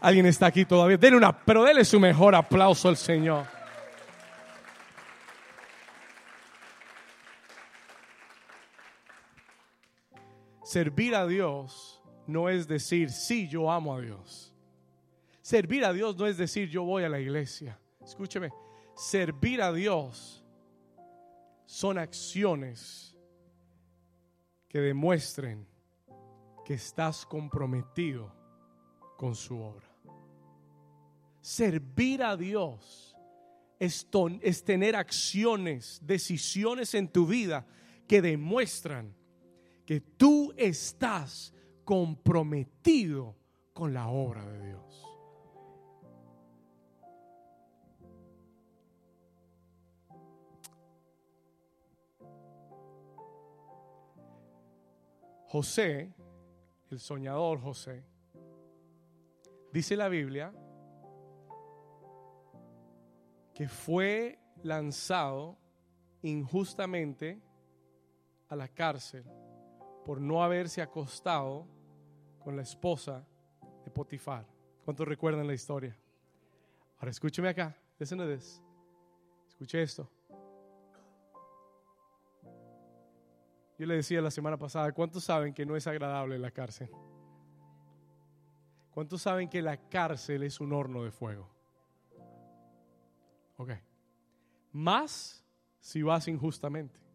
[0.00, 0.96] Alguien está aquí todavía.
[0.96, 3.55] Denle una, pero déle su mejor aplauso al Señor.
[10.66, 14.52] Servir a Dios no es decir, sí, yo amo a Dios.
[15.40, 17.78] Servir a Dios no es decir, yo voy a la iglesia.
[18.04, 18.50] Escúcheme,
[18.96, 20.44] servir a Dios
[21.66, 23.16] son acciones
[24.68, 25.68] que demuestren
[26.64, 28.34] que estás comprometido
[29.16, 29.86] con su obra.
[31.40, 33.16] Servir a Dios
[33.78, 34.04] es,
[34.42, 37.64] es tener acciones, decisiones en tu vida
[38.08, 39.15] que demuestran
[39.86, 43.36] que tú estás comprometido
[43.72, 45.02] con la obra de Dios.
[55.46, 56.12] José,
[56.90, 58.04] el soñador José,
[59.72, 60.52] dice la Biblia
[63.54, 65.56] que fue lanzado
[66.22, 67.40] injustamente
[68.48, 69.24] a la cárcel
[70.06, 71.66] por no haberse acostado
[72.38, 73.26] con la esposa
[73.84, 74.46] de Potifar.
[74.84, 75.98] ¿Cuántos recuerdan la historia?
[76.98, 78.30] Ahora escúcheme acá, listen to.
[79.48, 80.08] Escuche esto.
[83.76, 86.88] Yo le decía la semana pasada, ¿cuántos saben que no es agradable la cárcel?
[88.92, 91.50] ¿Cuántos saben que la cárcel es un horno de fuego?
[93.56, 93.72] Ok.
[94.72, 95.44] Más
[95.80, 97.05] si vas injustamente.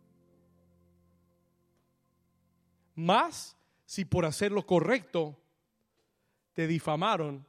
[2.96, 5.38] Más si por hacer lo correcto
[6.54, 7.46] te difamaron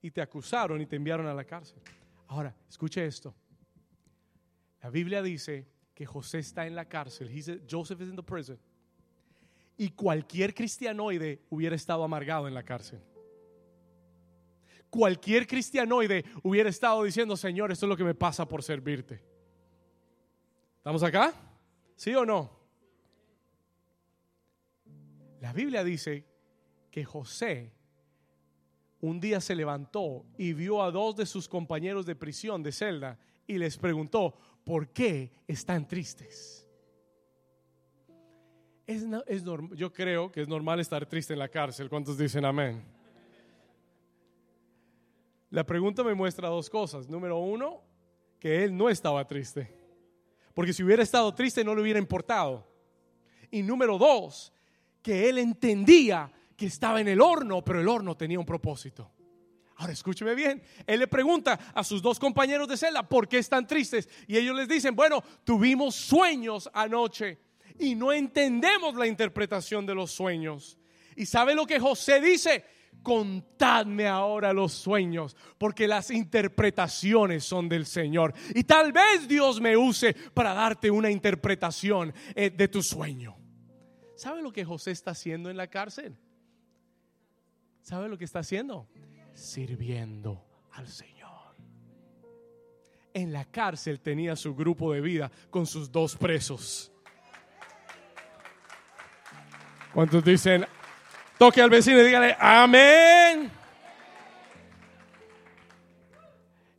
[0.00, 1.80] y te acusaron y te enviaron a la cárcel.
[2.28, 3.34] Ahora, escuche esto.
[4.82, 7.28] La Biblia dice que José está en la cárcel.
[7.68, 8.58] Joseph is in the prison.
[9.76, 13.00] Y cualquier cristianoide hubiera estado amargado en la cárcel.
[14.90, 19.22] Cualquier cristianoide hubiera estado diciendo, Señor, esto es lo que me pasa por servirte.
[20.76, 21.34] ¿Estamos acá?
[21.96, 22.57] ¿Sí o no?
[25.40, 26.24] La Biblia dice
[26.90, 27.72] que José
[29.00, 33.18] un día se levantó y vio a dos de sus compañeros de prisión de celda
[33.46, 36.66] y les preguntó, ¿por qué están tristes?
[38.86, 39.04] Es,
[39.74, 41.88] yo creo que es normal estar triste en la cárcel.
[41.88, 42.82] ¿Cuántos dicen amén?
[45.50, 47.08] La pregunta me muestra dos cosas.
[47.08, 47.82] Número uno,
[48.40, 49.70] que él no estaba triste.
[50.54, 52.66] Porque si hubiera estado triste no le hubiera importado.
[53.50, 54.52] Y número dos,
[55.02, 59.12] que él entendía que estaba en el horno, pero el horno tenía un propósito.
[59.76, 63.64] Ahora escúcheme bien, él le pregunta a sus dos compañeros de celda por qué están
[63.64, 67.38] tristes y ellos les dicen, bueno, tuvimos sueños anoche
[67.78, 70.78] y no entendemos la interpretación de los sueños.
[71.14, 72.64] ¿Y sabe lo que José dice?
[73.04, 78.34] Contadme ahora los sueños, porque las interpretaciones son del Señor.
[78.56, 83.36] Y tal vez Dios me use para darte una interpretación eh, de tu sueño.
[84.18, 86.18] ¿Sabe lo que José está haciendo en la cárcel?
[87.82, 88.88] ¿Sabe lo que está haciendo?
[89.32, 91.54] Sirviendo al Señor.
[93.14, 96.90] En la cárcel tenía su grupo de vida con sus dos presos.
[99.94, 100.66] ¿Cuántos dicen,
[101.38, 103.52] toque al vecino y dígale, amén?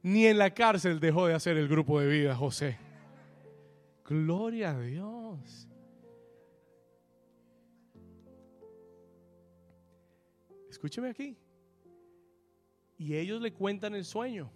[0.03, 2.77] Ni en la cárcel dejó de hacer el grupo de vida, José.
[4.03, 5.68] Gloria a Dios.
[10.79, 11.35] Escúcheme aquí.
[12.97, 14.49] Y ellos le cuentan el sueño.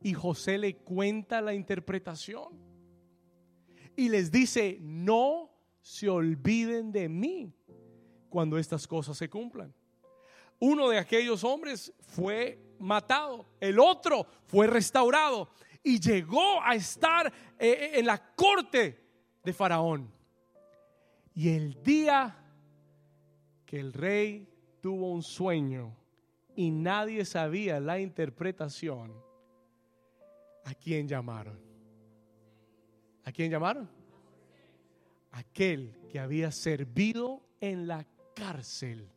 [0.00, 2.52] Y José le cuenta la interpretación.
[3.96, 5.50] Y les dice, no
[5.80, 7.52] se olviden de mí
[8.30, 9.74] cuando estas cosas se cumplan.
[10.60, 15.48] Uno de aquellos hombres fue matado, el otro fue restaurado
[15.82, 19.04] y llegó a estar eh, eh, en la corte
[19.42, 20.12] de Faraón.
[21.34, 22.36] Y el día
[23.66, 24.48] que el rey
[24.80, 25.96] tuvo un sueño
[26.56, 29.12] y nadie sabía la interpretación,
[30.64, 31.58] ¿a quién llamaron?
[33.24, 33.88] ¿A quién llamaron?
[35.32, 39.10] Aquel que había servido en la cárcel.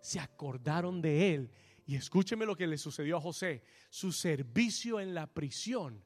[0.00, 1.50] Se acordaron de él.
[1.86, 3.62] Y escúcheme lo que le sucedió a José.
[3.88, 6.04] Su servicio en la prisión,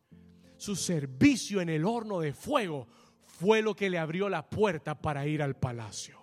[0.57, 2.87] su servicio en el horno de fuego,
[3.25, 6.19] fue lo que le abrió la puerta para ir al palacio.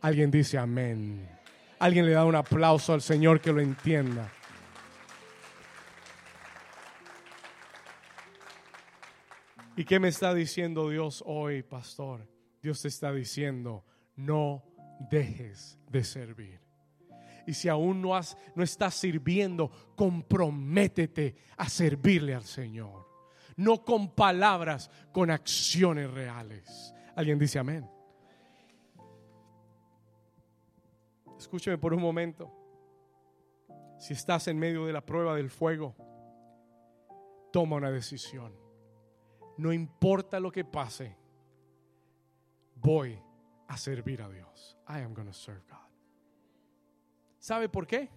[0.00, 1.35] Alguien dice amén.
[1.78, 4.32] Alguien le da un aplauso al Señor que lo entienda.
[9.76, 12.26] ¿Y qué me está diciendo Dios hoy, pastor?
[12.62, 13.84] Dios te está diciendo,
[14.16, 14.64] no
[15.10, 16.60] dejes de servir.
[17.46, 23.06] Y si aún no, has, no estás sirviendo, comprométete a servirle al Señor.
[23.56, 26.94] No con palabras, con acciones reales.
[27.14, 27.88] Alguien dice amén.
[31.38, 32.52] Escúcheme por un momento.
[33.98, 35.94] Si estás en medio de la prueba del fuego,
[37.52, 38.54] toma una decisión.
[39.56, 41.16] No importa lo que pase,
[42.74, 43.18] voy
[43.68, 44.76] a servir a Dios.
[44.88, 45.78] I am going to serve God.
[47.38, 48.10] ¿Sabe por qué?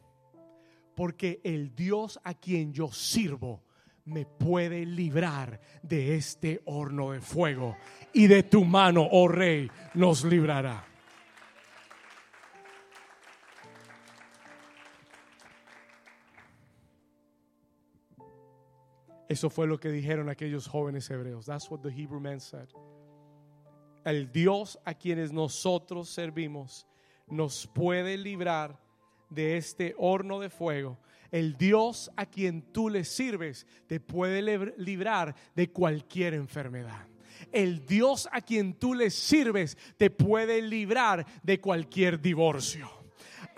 [0.96, 3.64] Porque el Dios a quien yo sirvo
[4.06, 7.78] me puede librar de este horno de fuego
[8.14, 10.89] y de tu mano, oh rey, nos librará.
[19.30, 21.46] Eso fue lo que dijeron aquellos jóvenes hebreos.
[21.46, 22.68] That's what the Hebrew men said.
[24.04, 26.88] El Dios a quienes nosotros servimos
[27.28, 28.82] nos puede librar
[29.30, 30.98] de este horno de fuego.
[31.30, 34.42] El Dios a quien tú le sirves te puede
[34.78, 37.06] librar de cualquier enfermedad.
[37.52, 42.99] El Dios a quien tú le sirves te puede librar de cualquier divorcio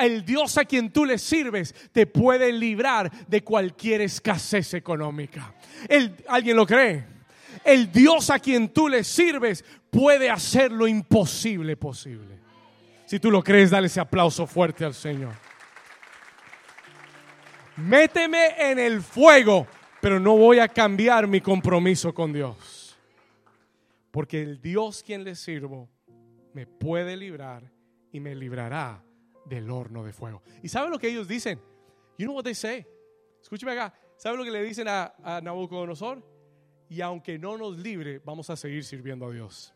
[0.06, 5.54] el Dios a quien tú le sirves te puede librar de cualquier escasez económica.
[6.28, 7.06] ¿Alguien lo cree?
[7.64, 12.39] El Dios a quien tú le sirves puede hacer lo imposible posible.
[13.06, 15.34] Si tú lo crees, dale ese aplauso fuerte al Señor.
[17.78, 19.68] Méteme en el fuego,
[19.99, 22.97] pero no voy a cambiar mi compromiso con Dios.
[24.12, 25.89] Porque el Dios quien le sirvo
[26.54, 27.64] me puede librar
[28.12, 29.04] y me librará
[29.46, 30.42] del horno de fuego.
[30.62, 31.60] ¿Y sabe lo que ellos dicen?
[32.18, 32.86] You know what they say?
[33.42, 33.94] Escúcheme acá.
[34.18, 36.24] ¿Sabe lo que le dicen a, a Nabucodonosor?
[36.89, 39.74] Y aunque no nos libre, vamos a seguir sirviendo a Dios.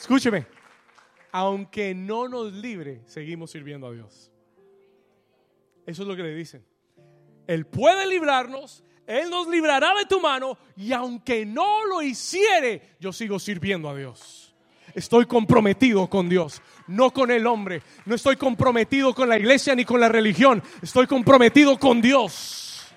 [0.00, 0.46] Escúcheme,
[1.30, 4.32] aunque no nos libre, seguimos sirviendo a Dios.
[5.86, 6.64] Eso es lo que le dicen.
[7.46, 13.12] Él puede librarnos, él nos librará de tu mano y aunque no lo hiciere, yo
[13.12, 14.54] sigo sirviendo a Dios.
[14.94, 17.82] Estoy comprometido con Dios, no con el hombre.
[18.06, 20.62] No estoy comprometido con la iglesia ni con la religión.
[20.80, 22.92] Estoy comprometido con Dios.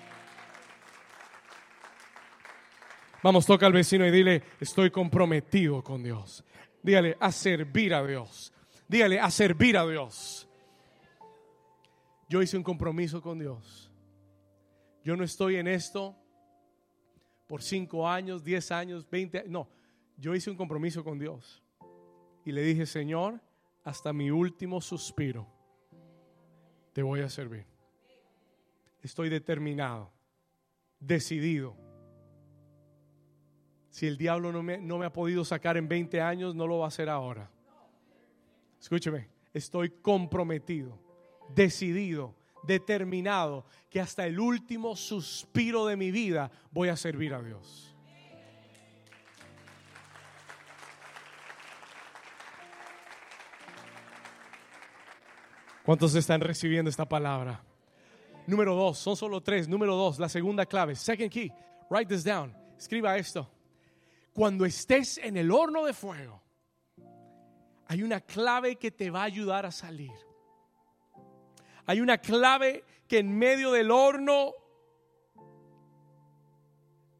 [3.22, 6.44] Vamos, toca al vecino y dile, estoy comprometido con Dios.
[6.82, 8.52] Dígale, a servir a Dios.
[8.86, 10.46] Dígale, a servir a Dios.
[12.28, 13.90] Yo hice un compromiso con Dios
[15.04, 16.16] yo no estoy en esto
[17.46, 19.50] por cinco años, diez años, veinte años.
[19.50, 19.68] No,
[20.16, 21.62] yo hice un compromiso con Dios.
[22.44, 23.40] Y le dije, Señor,
[23.84, 25.46] hasta mi último suspiro,
[26.94, 27.66] te voy a servir.
[29.02, 30.10] Estoy determinado,
[30.98, 31.76] decidido.
[33.90, 36.78] Si el diablo no me, no me ha podido sacar en 20 años, no lo
[36.78, 37.50] va a hacer ahora.
[38.80, 40.98] Escúcheme, estoy comprometido,
[41.54, 42.34] decidido
[42.66, 47.94] determinado que hasta el último suspiro de mi vida voy a servir a Dios.
[55.84, 57.62] ¿Cuántos están recibiendo esta palabra?
[58.46, 59.68] Número dos, son solo tres.
[59.68, 60.96] Número dos, la segunda clave.
[60.96, 61.52] Second key,
[61.90, 62.56] write this down.
[62.78, 63.50] Escriba esto.
[64.32, 66.42] Cuando estés en el horno de fuego,
[67.86, 70.12] hay una clave que te va a ayudar a salir.
[71.86, 74.54] Hay una clave que en medio del horno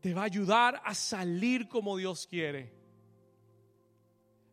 [0.00, 2.72] te va a ayudar a salir como Dios quiere.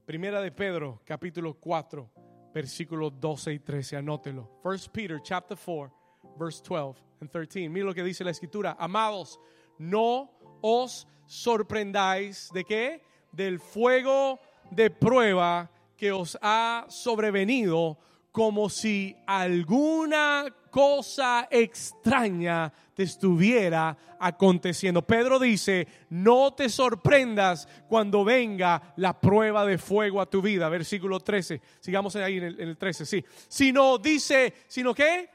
[0.05, 2.11] Primera de Pedro, capítulo 4,
[2.53, 4.59] versículos 12 y 13, anótelo.
[4.61, 5.91] First Peter, chapter 4,
[6.37, 7.69] verse 12 and 13.
[7.69, 8.75] Mira lo que dice la escritura.
[8.77, 9.39] Amados,
[9.77, 10.31] no
[10.61, 13.03] os sorprendáis de qué?
[13.31, 14.39] Del fuego
[14.69, 17.97] de prueba que os ha sobrevenido
[18.31, 25.01] como si alguna cosa extraña te estuviera aconteciendo.
[25.01, 30.69] Pedro dice, no te sorprendas cuando venga la prueba de fuego a tu vida.
[30.69, 33.23] Versículo 13, sigamos ahí en el, 13, sí.
[33.49, 35.29] Sino dice, sino qué?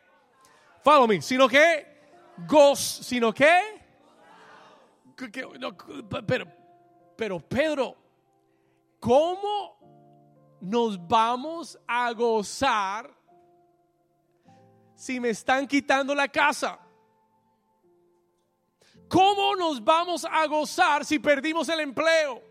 [0.83, 1.87] Follow me, sino qué?
[2.49, 3.61] Goz, sino qué?
[6.27, 6.47] Pero,
[7.17, 7.97] pero Pedro,
[9.01, 9.76] ¿cómo
[10.61, 13.15] nos vamos a gozar
[14.95, 16.79] si me están quitando la casa?
[19.09, 22.43] ¿Cómo nos vamos a gozar si perdimos el empleo?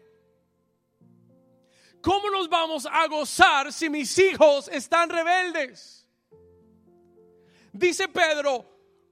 [2.01, 6.07] ¿Cómo nos vamos a gozar si mis hijos están rebeldes?
[7.73, 8.63] Dice Pedro,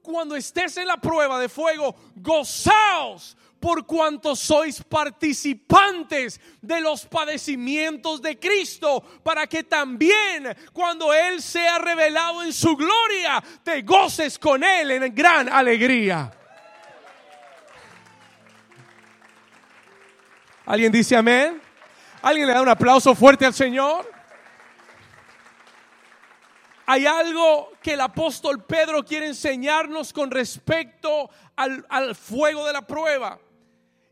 [0.01, 8.21] cuando estés en la prueba de fuego, gozaos por cuanto sois participantes de los padecimientos
[8.21, 14.65] de Cristo, para que también cuando Él sea revelado en su gloria, te goces con
[14.65, 16.29] Él en gran alegría.
[20.65, 21.61] ¿Alguien dice amén?
[22.21, 24.11] ¿Alguien le da un aplauso fuerte al Señor?
[26.85, 32.81] Hay algo que el apóstol Pedro quiere enseñarnos con respecto al, al fuego de la
[32.81, 33.39] prueba.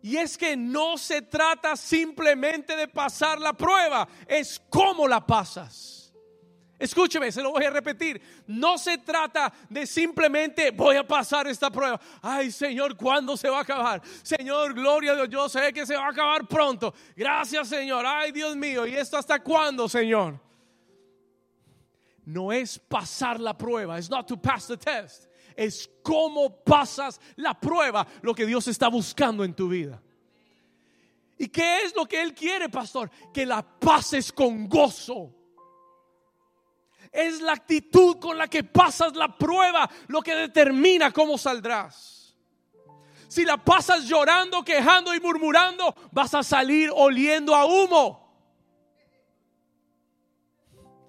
[0.01, 6.01] Y es que no se trata simplemente de pasar la prueba, es cómo la pasas.
[6.81, 8.19] Escúcheme, se lo voy a repetir.
[8.47, 12.01] No se trata de simplemente voy a pasar esta prueba.
[12.23, 14.01] Ay, Señor, ¿cuándo se va a acabar?
[14.23, 16.91] Señor, gloria a Dios, yo sé que se va a acabar pronto.
[17.15, 18.03] Gracias, Señor.
[18.07, 20.39] Ay, Dios mío, ¿y esto hasta cuándo, Señor?
[22.25, 25.30] No es pasar la prueba, es not to pass the test.
[25.63, 30.01] Es cómo pasas la prueba, lo que Dios está buscando en tu vida.
[31.37, 33.09] ¿Y qué es lo que Él quiere, pastor?
[33.33, 35.35] Que la pases con gozo
[37.11, 42.35] es la actitud con la que pasas la prueba lo que determina cómo saldrás.
[43.27, 48.19] Si la pasas llorando, quejando y murmurando, vas a salir oliendo a humo.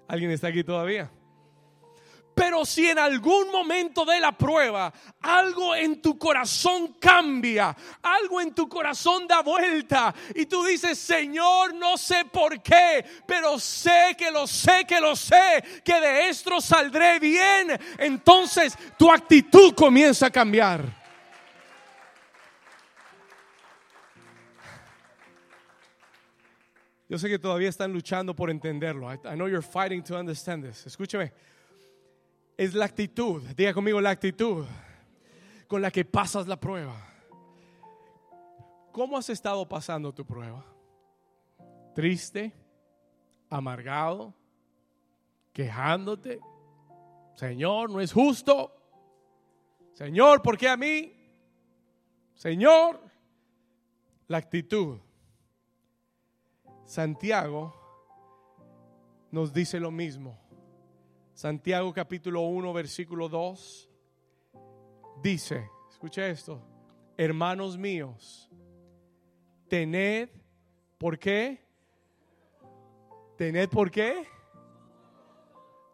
[0.09, 1.11] ¿Alguien está aquí todavía?
[2.35, 8.55] Pero si en algún momento de la prueba algo en tu corazón cambia, algo en
[8.55, 14.31] tu corazón da vuelta y tú dices, Señor, no sé por qué, pero sé que
[14.31, 20.31] lo sé, que lo sé, que de esto saldré bien, entonces tu actitud comienza a
[20.31, 21.03] cambiar.
[27.13, 29.13] Yo sé que todavía están luchando por entenderlo.
[29.13, 30.87] I, know you're fighting to understand this.
[30.87, 31.31] Escúcheme
[32.57, 34.67] es la actitud, diga conmigo la actitud
[35.67, 36.95] con la que pasas la prueba.
[38.93, 40.65] ¿Cómo has estado pasando tu prueba?
[41.95, 42.53] ¿Triste?
[43.49, 44.35] ¿Amargado?
[45.53, 46.41] ¿Quejándote?
[47.35, 48.71] Señor, no es justo.
[49.95, 51.13] Señor, ¿por qué a mí?
[52.35, 53.01] Señor,
[54.29, 54.99] la actitud.
[56.85, 57.75] Santiago
[59.31, 60.42] nos dice lo mismo.
[61.35, 63.89] Santiago capítulo 1, versículo 2,
[65.23, 66.63] dice, escucha esto,
[67.17, 68.51] hermanos míos,
[69.69, 70.29] tened,
[70.99, 71.59] ¿por qué?
[73.39, 74.27] Tened, ¿por qué?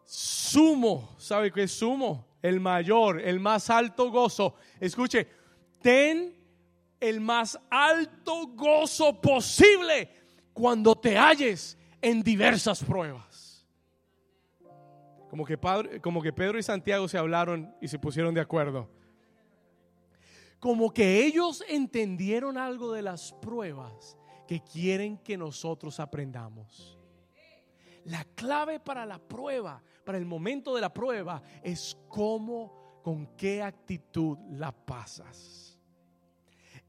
[0.03, 2.27] Sumo, ¿sabe qué es sumo?
[2.41, 4.55] El mayor, el más alto gozo.
[4.79, 5.27] Escuche,
[5.81, 6.35] ten
[6.99, 10.09] el más alto gozo posible
[10.53, 13.28] cuando te halles en diversas pruebas.
[15.29, 18.89] Como que, Pedro y Santiago se hablaron y se pusieron de acuerdo.
[20.59, 24.17] Como que ellos entendieron algo de las pruebas
[24.47, 26.97] que quieren que nosotros aprendamos.
[28.05, 33.61] La clave para la prueba, para el momento de la prueba, es cómo, con qué
[33.61, 35.68] actitud la pasas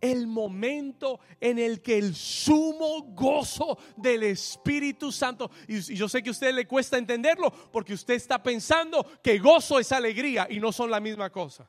[0.00, 6.30] el momento en el que el sumo gozo del Espíritu Santo, y, yo sé que
[6.30, 10.72] a usted le cuesta entenderlo porque usted está pensando que gozo es alegría y no
[10.72, 11.68] son la misma cosa.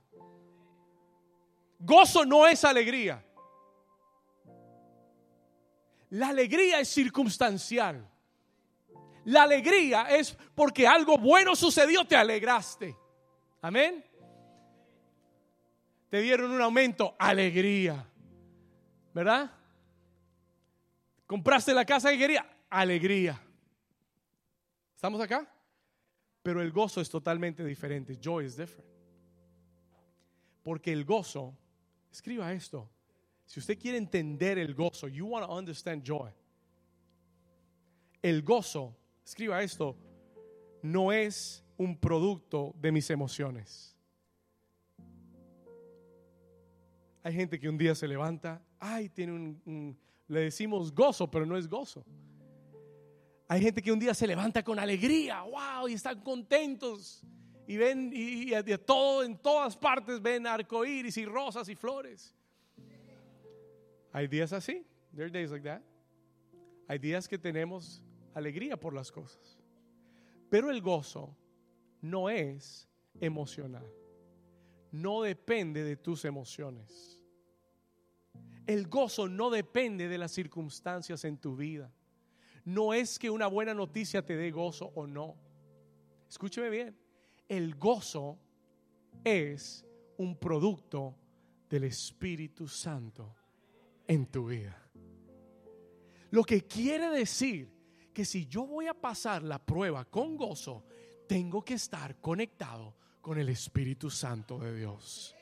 [1.80, 3.26] Gozo no es alegría.
[6.12, 8.08] La alegría es circunstancial.
[9.26, 12.96] La alegría es porque algo bueno sucedió, te alegraste.
[13.62, 14.04] Amén.
[16.10, 18.11] Te dieron un aumento, alegría.
[19.14, 19.52] ¿Verdad?
[21.28, 23.42] Compraste la casa que quería, alegría.
[24.96, 25.50] ¿Estamos acá?
[26.44, 28.18] Pero el gozo es totalmente diferente.
[28.22, 28.90] Joy is different.
[30.64, 31.58] Porque el gozo,
[32.12, 32.90] escriba esto.
[33.46, 36.32] Si usted quiere entender el gozo, you want to understand joy.
[38.22, 38.96] El gozo,
[39.26, 39.98] escriba esto,
[40.84, 43.91] no es un producto de mis emociones.
[47.24, 49.98] Hay gente que un día se levanta ay, tiene un,
[50.28, 52.04] le decimos gozo, pero no es gozo.
[53.48, 57.24] Hay gente que un día se levanta con alegría, wow, y están contentos.
[57.68, 62.36] Y ven, y, de todo, en todas partes ven arcoíris y rosas y flores.
[64.12, 65.82] Hay días así, there are days like that.
[66.88, 68.04] Hay días que tenemos
[68.34, 69.60] alegría por las cosas.
[70.50, 71.38] Pero el gozo
[72.02, 73.86] no es emocional.
[74.92, 77.22] No depende de tus emociones.
[78.68, 81.92] El gozo no depende de las circunstancias en tu vida.
[82.64, 85.36] No es que una buena noticia te dé gozo o no.
[86.30, 86.98] Escúcheme bien.
[87.48, 88.38] El gozo
[89.24, 89.86] es
[90.18, 91.16] un producto
[91.70, 93.36] del Espíritu Santo
[94.08, 94.78] en tu vida.
[96.30, 97.70] Lo que quiere decir
[98.14, 100.86] que si yo voy a pasar la prueba con gozo,
[101.28, 105.36] tengo que estar conectado con el Espíritu Santo de Dios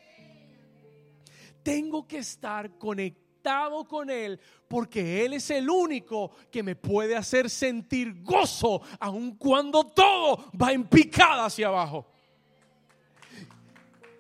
[1.64, 7.50] tengo que estar conectado con Él porque Él es el único que me puede hacer
[7.50, 12.08] sentir gozo aun cuando todo va en picada hacia abajo.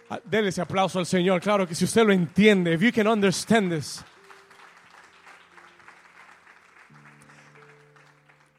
[0.10, 3.07] Ah, Dele ese aplauso al Señor, claro que si usted lo entiende, if you can
[3.07, 4.03] understand this.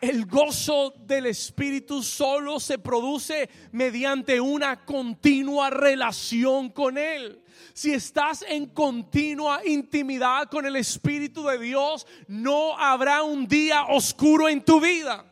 [0.01, 7.43] El gozo del Espíritu solo se produce mediante una continua relación con Él.
[7.75, 14.49] Si estás en continua intimidad con el Espíritu de Dios, no habrá un día oscuro
[14.49, 15.30] en tu vida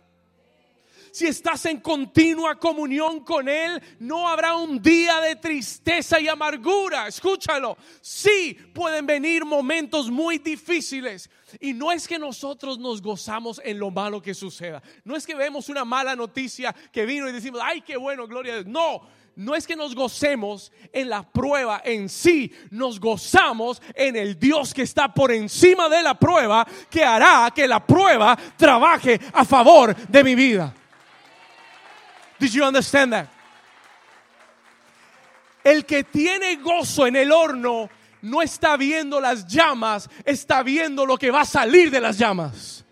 [1.10, 7.08] si estás en continua comunión con Él, no habrá un día de tristeza y amargura.
[7.08, 7.76] Escúchalo.
[8.00, 11.30] Sí, pueden venir momentos muy difíciles.
[11.60, 14.82] Y no es que nosotros nos gozamos en lo malo que suceda.
[15.04, 18.52] No es que vemos una mala noticia que vino y decimos, ay, qué bueno, gloria
[18.52, 18.66] a Dios.
[18.66, 19.02] No,
[19.38, 24.74] no es que nos gocemos en la prueba en sí, nos gozamos en el Dios
[24.74, 29.94] que está por encima de la prueba, que hará que la prueba trabaje a favor
[29.94, 30.74] de mi vida.
[32.38, 33.28] Did you understand that?
[35.64, 37.90] El que tiene gozo en el horno
[38.22, 42.84] no está viendo las llamas, está viendo lo que va a salir de las llamas.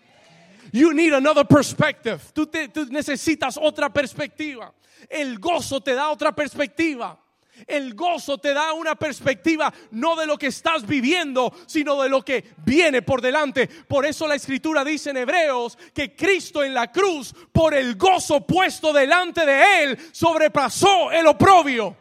[0.71, 2.19] You need another perspective.
[2.33, 4.73] Tú, tú necesitas otra perspectiva.
[5.09, 7.17] El gozo te da otra perspectiva.
[7.65, 12.23] El gozo te da una perspectiva no de lo que estás viviendo, sino de lo
[12.23, 13.67] que viene por delante.
[13.67, 18.45] Por eso la escritura dice en Hebreos que Cristo en la cruz, por el gozo
[18.45, 21.95] puesto delante de él, sobrepasó el oprobio.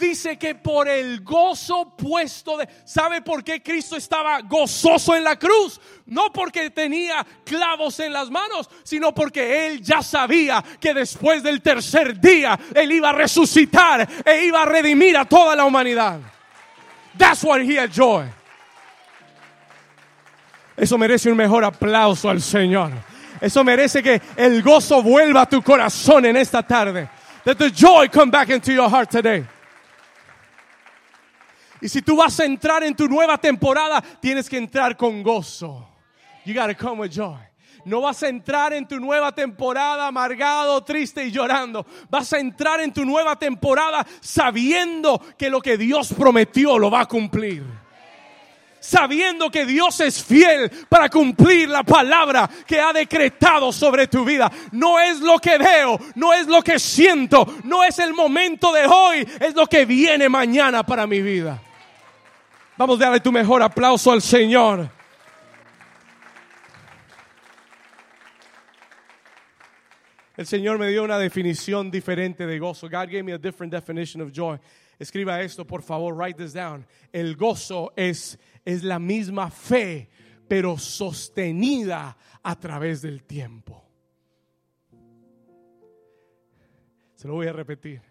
[0.00, 2.68] Dice que por el gozo puesto de...
[2.84, 5.80] ¿Sabe por qué Cristo estaba gozoso en la cruz?
[6.06, 11.62] No porque tenía clavos en las manos, sino porque él ya sabía que después del
[11.62, 16.18] tercer día él iba a resucitar e iba a redimir a toda la humanidad.
[17.16, 18.24] That's what he had joy.
[20.76, 22.90] Eso merece un mejor aplauso al Señor.
[23.40, 27.08] Eso merece que el gozo vuelva a tu corazón en esta tarde.
[27.44, 29.44] That the joy come back into your heart today.
[31.80, 35.86] Y si tú vas a entrar en tu nueva temporada, tienes que entrar con gozo.
[36.44, 37.38] You gotta come with joy.
[37.84, 41.86] No vas a entrar en tu nueva temporada amargado, triste y llorando.
[42.10, 47.02] Vas a entrar en tu nueva temporada sabiendo que lo que Dios prometió lo va
[47.02, 47.64] a cumplir.
[48.80, 54.50] Sabiendo que Dios es fiel para cumplir la palabra que ha decretado sobre tu vida.
[54.72, 58.86] No es lo que veo, no es lo que siento, no es el momento de
[58.86, 61.60] hoy, es lo que viene mañana para mi vida.
[62.80, 64.88] Vamos a darle tu mejor aplauso al Señor.
[70.34, 72.88] El Señor me dio una definición diferente de gozo.
[72.88, 74.58] God gave me a different definition of joy.
[74.98, 76.86] Escriba esto, por favor, write this down.
[77.12, 80.08] El gozo es, es la misma fe,
[80.48, 83.84] pero sostenida a través del tiempo.
[87.14, 88.09] Se lo voy a repetir.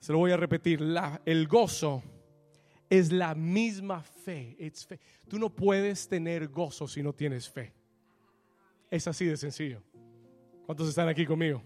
[0.00, 0.80] Se lo voy a repetir.
[1.26, 2.02] El gozo
[2.88, 4.56] es la misma fe.
[4.88, 4.98] fe.
[5.28, 7.72] Tú no puedes tener gozo si no tienes fe.
[8.90, 9.82] Es así de sencillo.
[10.64, 11.62] ¿Cuántos están aquí conmigo?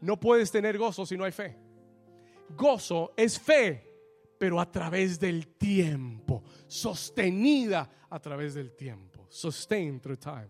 [0.00, 1.56] No puedes tener gozo si no hay fe.
[2.50, 3.90] Gozo es fe,
[4.36, 9.26] pero a través del tiempo, sostenida a través del tiempo.
[9.30, 10.48] Sustain through time.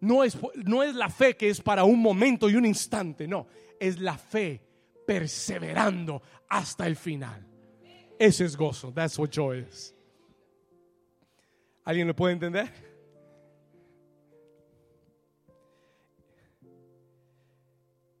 [0.00, 3.46] No es, no es la fe que es para un momento y un instante, no
[3.80, 4.62] es la fe
[5.06, 7.46] perseverando hasta el final.
[8.18, 8.92] Ese es gozo.
[8.92, 9.94] That's what joy is.
[11.84, 12.70] ¿Alguien lo puede entender?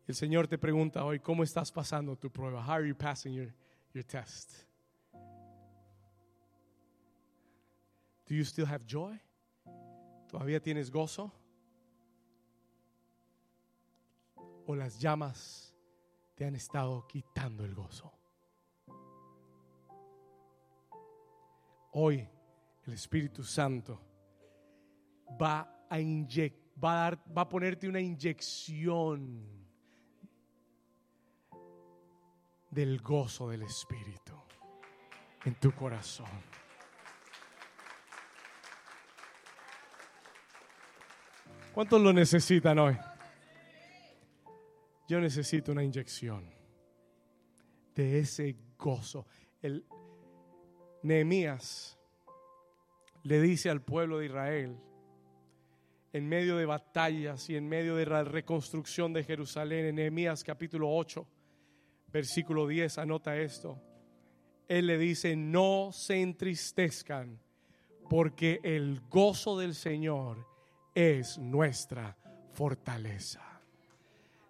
[0.06, 2.64] El Señor te pregunta hoy, ¿cómo estás pasando tu prueba?
[2.64, 3.52] How are you passing your,
[3.92, 4.64] your test?
[8.26, 9.20] Do you still have joy?
[10.28, 11.30] ¿Todavía tienes gozo?
[14.68, 15.74] O las llamas
[16.34, 18.12] te han estado quitando el gozo.
[21.92, 22.28] Hoy
[22.84, 23.98] el Espíritu Santo
[25.40, 25.96] va a
[26.84, 29.42] va a, dar, va a ponerte una inyección
[32.70, 34.34] del gozo del Espíritu
[35.46, 36.28] en tu corazón.
[41.72, 43.07] ¿Cuántos lo necesitan hoy?
[45.08, 46.44] Yo necesito una inyección
[47.94, 49.26] de ese gozo.
[49.62, 49.86] El
[51.02, 51.98] Nehemías
[53.22, 54.76] le dice al pueblo de Israel,
[56.12, 60.94] en medio de batallas y en medio de la reconstrucción de Jerusalén, en Nehemías capítulo
[60.94, 61.26] 8,
[62.12, 63.80] versículo 10, anota esto.
[64.68, 67.40] Él le dice, no se entristezcan,
[68.10, 70.46] porque el gozo del Señor
[70.94, 72.14] es nuestra
[72.52, 73.47] fortaleza.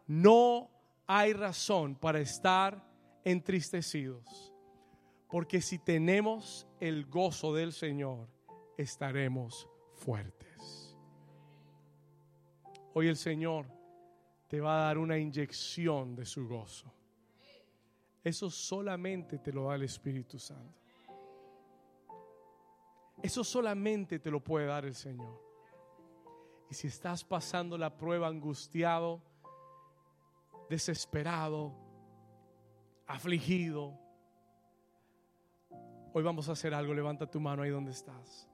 [0.09, 0.71] No
[1.07, 2.83] hay razón para estar
[3.25, 4.53] entristecidos,
[5.29, 8.29] porque si tenemos el gozo del Señor,
[8.77, 10.97] estaremos fuertes.
[12.95, 13.67] Hoy el Señor
[14.49, 16.93] te va a dar una inyección de su gozo.
[18.25, 20.81] Eso solamente te lo da el Espíritu Santo.
[23.23, 25.39] Eso solamente te lo puede dar el Señor.
[26.71, 29.23] Y si estás pasando la prueba angustiado,
[30.69, 31.75] desesperado,
[33.07, 33.99] afligido,
[36.13, 36.95] hoy vamos a hacer algo.
[36.95, 38.49] Levanta tu mano ahí donde estás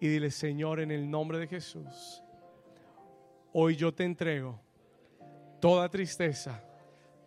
[0.00, 2.22] y dile, Señor, en el nombre de Jesús,
[3.52, 4.58] hoy yo te entrego
[5.60, 6.60] toda tristeza,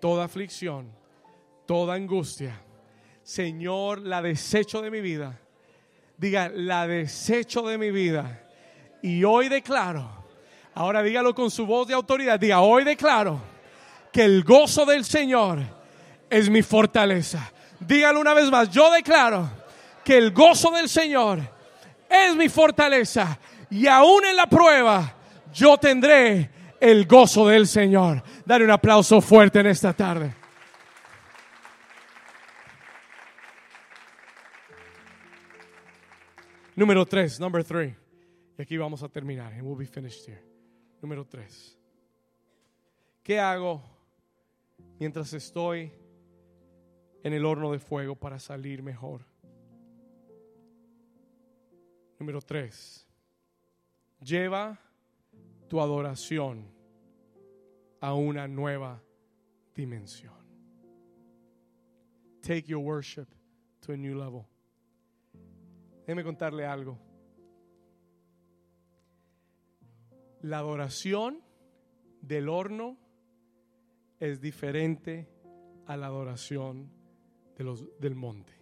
[0.01, 0.91] toda aflicción,
[1.65, 2.61] toda angustia.
[3.23, 5.39] Señor, la desecho de mi vida.
[6.17, 8.45] Diga, la desecho de mi vida.
[9.01, 10.09] Y hoy declaro,
[10.73, 13.54] ahora dígalo con su voz de autoridad, diga, hoy declaro
[14.15, 15.59] que el gozo del Señor
[16.29, 17.51] es mi fortaleza.
[17.81, 19.51] Dígalo una vez más, yo declaro
[20.05, 21.39] que el gozo del Señor
[22.09, 23.37] es mi fortaleza.
[23.69, 25.13] Y aún en la prueba,
[25.53, 26.49] yo tendré
[26.79, 28.23] el gozo del Señor.
[28.45, 30.33] Dale un aplauso fuerte en esta tarde.
[36.73, 37.93] Número tres, number three.
[38.57, 39.51] Y aquí vamos a terminar.
[39.51, 40.41] And we'll be finished here.
[41.01, 41.77] Número tres.
[43.21, 43.94] ¿Qué hago
[44.99, 45.91] mientras estoy
[47.23, 49.25] en el horno de fuego para salir mejor?
[52.19, 53.07] Número tres.
[54.21, 54.79] Lleva
[55.67, 56.65] tu adoración
[57.99, 59.01] a una nueva
[59.73, 60.33] dimensión.
[62.41, 63.27] Take your worship
[63.81, 64.45] to a new level.
[66.05, 66.99] Déjeme contarle algo.
[70.41, 71.41] La adoración
[72.21, 72.97] del horno
[74.19, 75.27] es diferente
[75.85, 76.89] a la adoración
[77.57, 78.53] de los, del monte.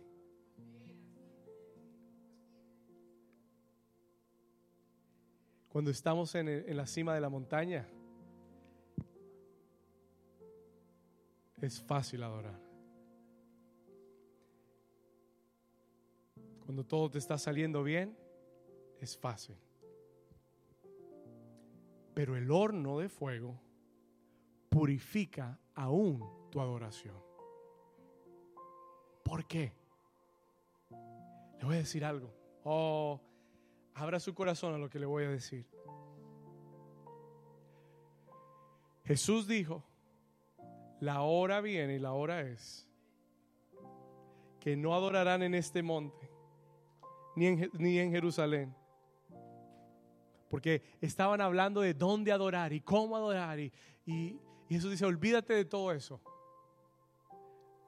[5.69, 7.87] Cuando estamos en, en la cima de la montaña,
[11.61, 12.59] es fácil adorar.
[16.65, 18.15] Cuando todo te está saliendo bien,
[18.99, 19.55] es fácil.
[22.13, 23.59] Pero el horno de fuego
[24.73, 27.15] purifica aún tu adoración.
[29.23, 29.71] ¿Por qué?
[31.59, 32.33] Le voy a decir algo.
[32.63, 33.21] Oh,
[33.95, 35.67] Abra su corazón a lo que le voy a decir.
[39.05, 39.83] Jesús dijo,
[40.99, 42.87] la hora viene y la hora es
[44.59, 46.31] que no adorarán en este monte,
[47.35, 48.73] ni en, Jerusalén.
[50.49, 53.59] Porque estaban hablando de dónde adorar y cómo adorar.
[53.59, 54.39] Y,
[54.69, 56.21] y Jesús dice, olvídate de todo eso.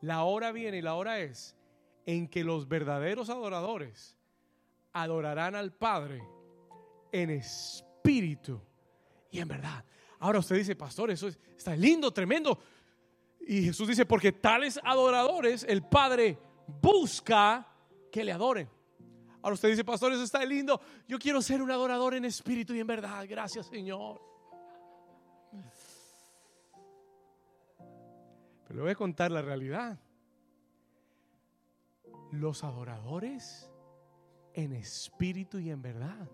[0.01, 1.55] La hora viene y la hora es
[2.05, 4.15] en que los verdaderos adoradores
[4.93, 6.23] adorarán al Padre
[7.11, 8.61] en espíritu
[9.31, 9.83] y en verdad.
[10.19, 12.59] Ahora usted dice, pastor, eso está lindo, tremendo.
[13.47, 16.37] Y Jesús dice, porque tales adoradores el Padre
[16.81, 17.67] busca
[18.11, 18.69] que le adoren.
[19.41, 20.81] Ahora usted dice, pastor, eso está lindo.
[21.07, 23.25] Yo quiero ser un adorador en espíritu y en verdad.
[23.29, 24.19] Gracias, Señor.
[28.75, 29.97] Le voy a contar la realidad.
[32.33, 33.71] Los adoradores
[34.53, 36.29] en espíritu y en verdad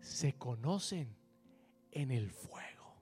[0.00, 1.16] se conocen
[1.92, 2.96] en el fuego.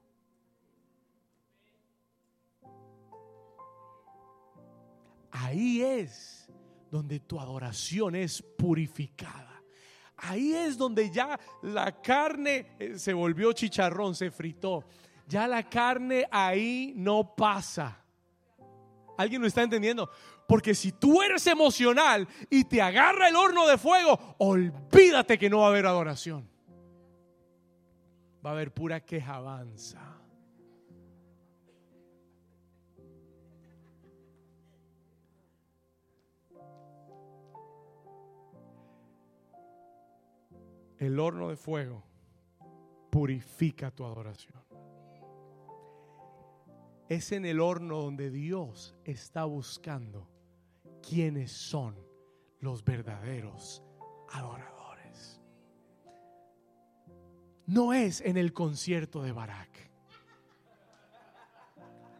[5.30, 6.52] Ahí es
[6.90, 9.62] donde tu adoración es purificada.
[10.18, 14.84] Ahí es donde ya la carne eh, se volvió chicharrón, se fritó.
[15.26, 18.01] Ya la carne ahí no pasa.
[19.16, 20.10] ¿Alguien lo está entendiendo?
[20.46, 25.60] Porque si tú eres emocional y te agarra el horno de fuego, olvídate que no
[25.60, 26.48] va a haber adoración.
[28.44, 30.00] Va a haber pura quejabanza.
[40.98, 42.04] El horno de fuego
[43.10, 44.61] purifica tu adoración.
[47.08, 50.28] Es en el horno donde Dios está buscando
[51.06, 51.96] quiénes son
[52.60, 53.82] los verdaderos
[54.30, 55.40] adoradores.
[57.66, 59.90] No es en el concierto de Barak.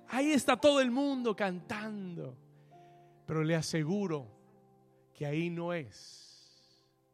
[0.09, 2.37] Ahí está todo el mundo cantando.
[3.27, 4.27] Pero le aseguro
[5.15, 6.23] que ahí no es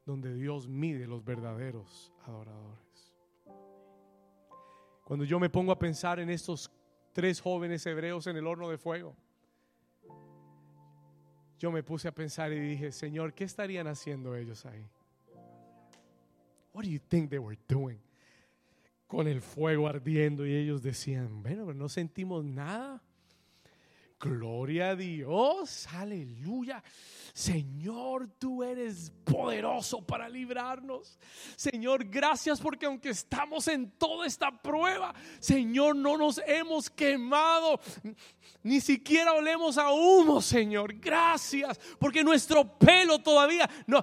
[0.04, 3.14] donde Dios mide los verdaderos adoradores.
[5.04, 6.70] Cuando yo me pongo a pensar en estos
[7.18, 9.16] tres jóvenes hebreos en el horno de fuego.
[11.58, 14.86] Yo me puse a pensar y dije, Señor, ¿qué estarían haciendo ellos ahí?
[16.72, 17.98] What do you think they were doing?
[19.08, 23.02] Con el fuego ardiendo y ellos decían, bueno, pero no sentimos nada.
[24.20, 26.82] Gloria a Dios, aleluya.
[27.32, 31.20] Señor, tú eres poderoso para librarnos.
[31.54, 37.78] Señor, gracias porque aunque estamos en toda esta prueba, Señor, no nos hemos quemado.
[38.64, 40.94] Ni siquiera olemos a humo, Señor.
[40.94, 44.02] Gracias porque nuestro pelo todavía no,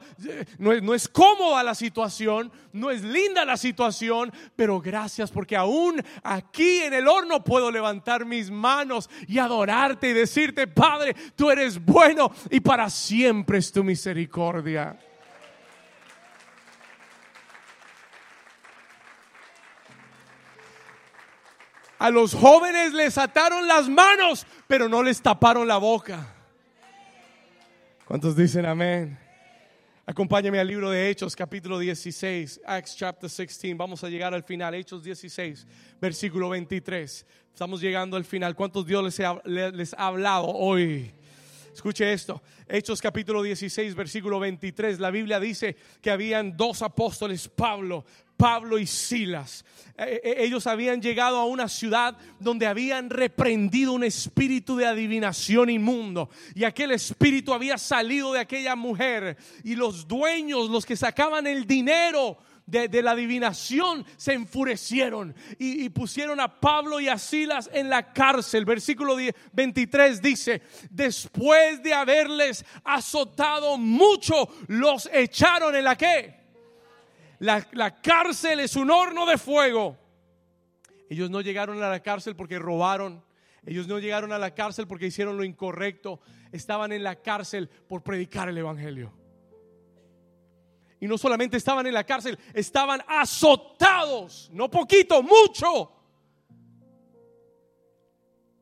[0.57, 5.57] no, es, no es cómoda la situación, no es linda la situación, pero gracias porque
[5.57, 11.49] aún aquí en el horno puedo levantar mis manos y adorarte y decirte, Padre, tú
[11.49, 14.97] eres bueno y para siempre es tu misericordia.
[21.97, 26.27] A los jóvenes les ataron las manos, pero no les taparon la boca.
[28.05, 29.24] ¿Cuántos dicen amén?
[30.07, 33.75] Acompáñame al libro de Hechos, capítulo 16, Acts chapter 16.
[33.75, 35.65] Vamos a llegar al final, Hechos 16,
[35.99, 37.25] versículo 23.
[37.51, 38.55] Estamos llegando al final.
[38.55, 41.11] ¿Cuántos Dios les ha, les ha hablado hoy?
[41.73, 42.39] Escuche esto,
[42.69, 44.99] Hechos capítulo 16, versículo 23.
[44.99, 48.05] La Biblia dice que habían dos apóstoles, Pablo,
[48.37, 49.65] Pablo y Silas.
[49.97, 55.69] Eh, eh, ellos habían llegado a una ciudad donde habían reprendido un espíritu de adivinación
[55.69, 56.29] inmundo.
[56.53, 59.37] Y aquel espíritu había salido de aquella mujer.
[59.63, 65.89] Y los dueños, los que sacaban el dinero, de, la adivinación se enfurecieron y, y,
[65.89, 68.65] pusieron a Pablo y a Silas en la cárcel.
[68.65, 69.15] Versículo
[69.53, 76.44] 23 dice, después de haberles azotado mucho, los echaron en la que?
[77.39, 79.97] La, la cárcel es un horno de fuego.
[81.09, 83.23] Ellos no llegaron a la cárcel porque robaron.
[83.65, 86.19] Ellos no llegaron a la cárcel porque hicieron lo incorrecto.
[86.51, 89.11] Estaban en la cárcel por predicar el Evangelio.
[90.99, 94.49] Y no solamente estaban en la cárcel, estaban azotados.
[94.53, 95.91] No poquito, mucho.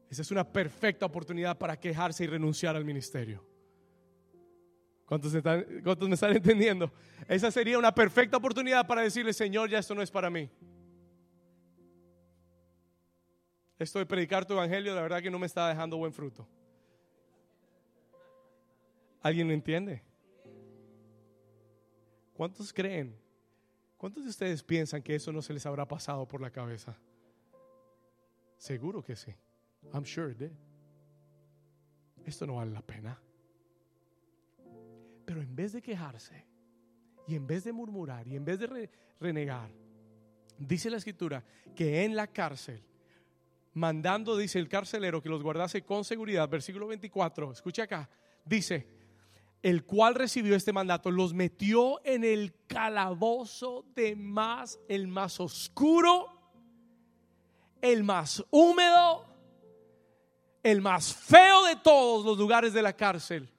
[0.09, 3.52] Esa es una perfecta oportunidad para quejarse y renunciar al ministerio.
[5.13, 6.91] ¿Cuántos, están, ¿Cuántos, me están entendiendo?
[7.27, 10.49] Esa sería una perfecta oportunidad para decirle, Señor, ya esto no es para mí.
[13.77, 16.47] Esto de predicar tu evangelio, la verdad que no me está dejando buen fruto.
[19.21, 20.01] ¿Alguien lo entiende?
[22.33, 23.15] ¿Cuántos creen?
[23.97, 26.97] ¿Cuántos de ustedes piensan que eso no se les habrá pasado por la cabeza?
[28.57, 29.31] Seguro que sí.
[29.93, 30.51] I'm sure it did.
[32.25, 33.21] Esto no vale la pena.
[35.25, 36.45] Pero en vez de quejarse,
[37.27, 39.71] y en vez de murmurar, y en vez de renegar,
[40.57, 41.43] dice la escritura
[41.75, 42.83] que en la cárcel,
[43.73, 48.09] mandando, dice el carcelero, que los guardase con seguridad, versículo 24, escucha acá,
[48.45, 48.87] dice,
[49.61, 56.27] el cual recibió este mandato, los metió en el calabozo de más, el más oscuro,
[57.81, 59.25] el más húmedo,
[60.63, 63.49] el más feo de todos los lugares de la cárcel,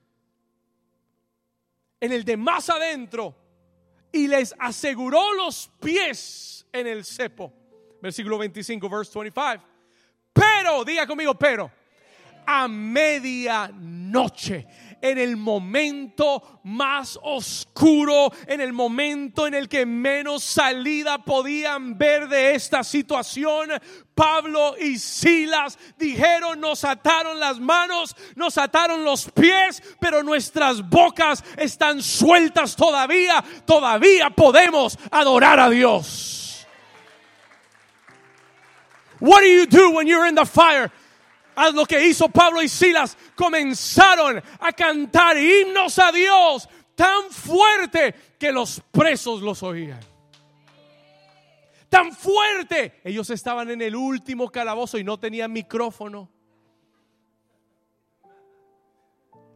[1.99, 3.35] en el de más adentro,
[4.11, 7.51] y les aseguró los pies en el cepo.
[8.01, 9.65] Versículo 25, verse 25.
[10.31, 11.71] Pero, diga conmigo, pero,
[12.45, 14.67] a medianoche
[15.01, 22.27] en el momento más oscuro, en el momento en el que menos salida podían ver
[22.27, 23.69] de esta situación,
[24.15, 31.43] Pablo y Silas dijeron, nos ataron las manos, nos ataron los pies, pero nuestras bocas
[31.57, 36.65] están sueltas todavía, todavía podemos adorar a Dios.
[39.19, 40.91] What do you do when you're in the fire?
[41.55, 43.17] Haz lo que hizo Pablo y Silas.
[43.35, 50.14] Comenzaron a cantar himnos a Dios tan fuerte que los presos los oían.
[51.95, 52.99] Tan fuerte.
[53.03, 56.29] Ellos estaban en el último calabozo y no tenían micrófono.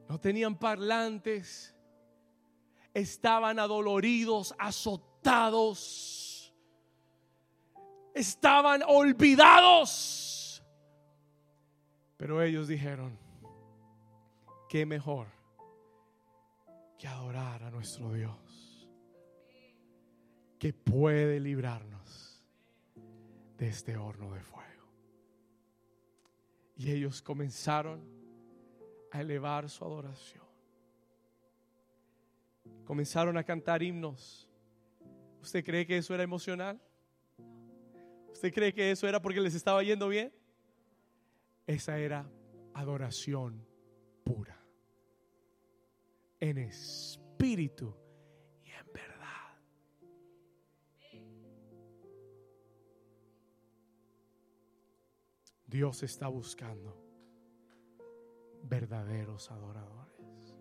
[0.08, 1.76] No tenían parlantes.
[2.94, 6.54] Estaban adoloridos, azotados.
[8.14, 10.40] Estaban olvidados
[12.20, 13.18] pero ellos dijeron,
[14.68, 15.28] qué mejor
[16.98, 18.90] que adorar a nuestro Dios,
[20.60, 21.99] que puede librarnos
[23.60, 24.88] de este horno de fuego.
[26.78, 28.02] Y ellos comenzaron
[29.12, 30.46] a elevar su adoración.
[32.86, 34.50] Comenzaron a cantar himnos.
[35.42, 36.82] ¿Usted cree que eso era emocional?
[38.32, 40.34] ¿Usted cree que eso era porque les estaba yendo bien?
[41.68, 42.26] Esa era
[42.74, 43.68] adoración
[44.24, 44.58] pura.
[46.40, 47.94] En espíritu
[55.70, 56.98] Dios está buscando
[58.64, 60.58] verdaderos adoradores.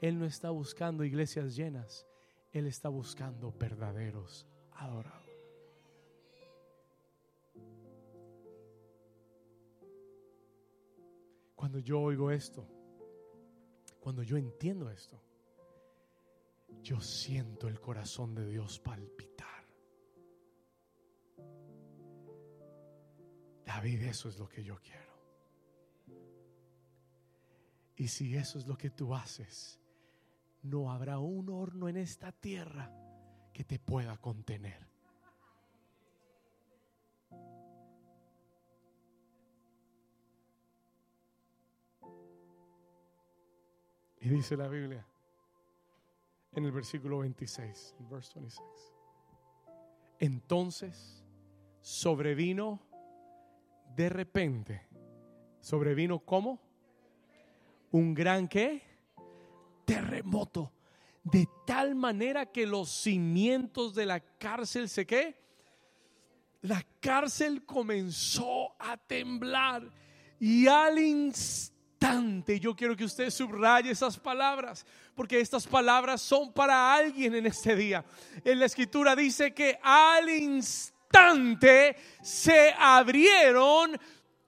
[0.00, 2.06] Él no está buscando iglesias llenas,
[2.52, 5.26] Él está buscando verdaderos adoradores.
[11.54, 12.66] Cuando yo oigo esto,
[14.00, 15.20] cuando yo entiendo esto,
[16.82, 19.35] yo siento el corazón de Dios palpitar.
[23.76, 25.12] David, eso es lo que yo quiero.
[27.94, 29.78] Y si eso es lo que tú haces,
[30.62, 32.90] no habrá un horno en esta tierra
[33.52, 34.88] que te pueda contener.
[44.20, 45.06] Y dice la Biblia
[46.52, 48.68] en el versículo 26, verse 26.
[50.18, 51.22] Entonces
[51.82, 52.85] sobrevino
[53.96, 54.82] de repente,
[55.60, 56.60] sobrevino como
[57.92, 58.82] un gran qué?
[59.86, 60.70] Terremoto.
[61.24, 65.40] De tal manera que los cimientos de la cárcel se qué?
[66.60, 69.90] La cárcel comenzó a temblar
[70.38, 74.84] y al instante yo quiero que usted subraye esas palabras,
[75.14, 78.04] porque estas palabras son para alguien en este día.
[78.44, 80.95] En la escritura dice que al instante
[82.22, 83.98] se abrieron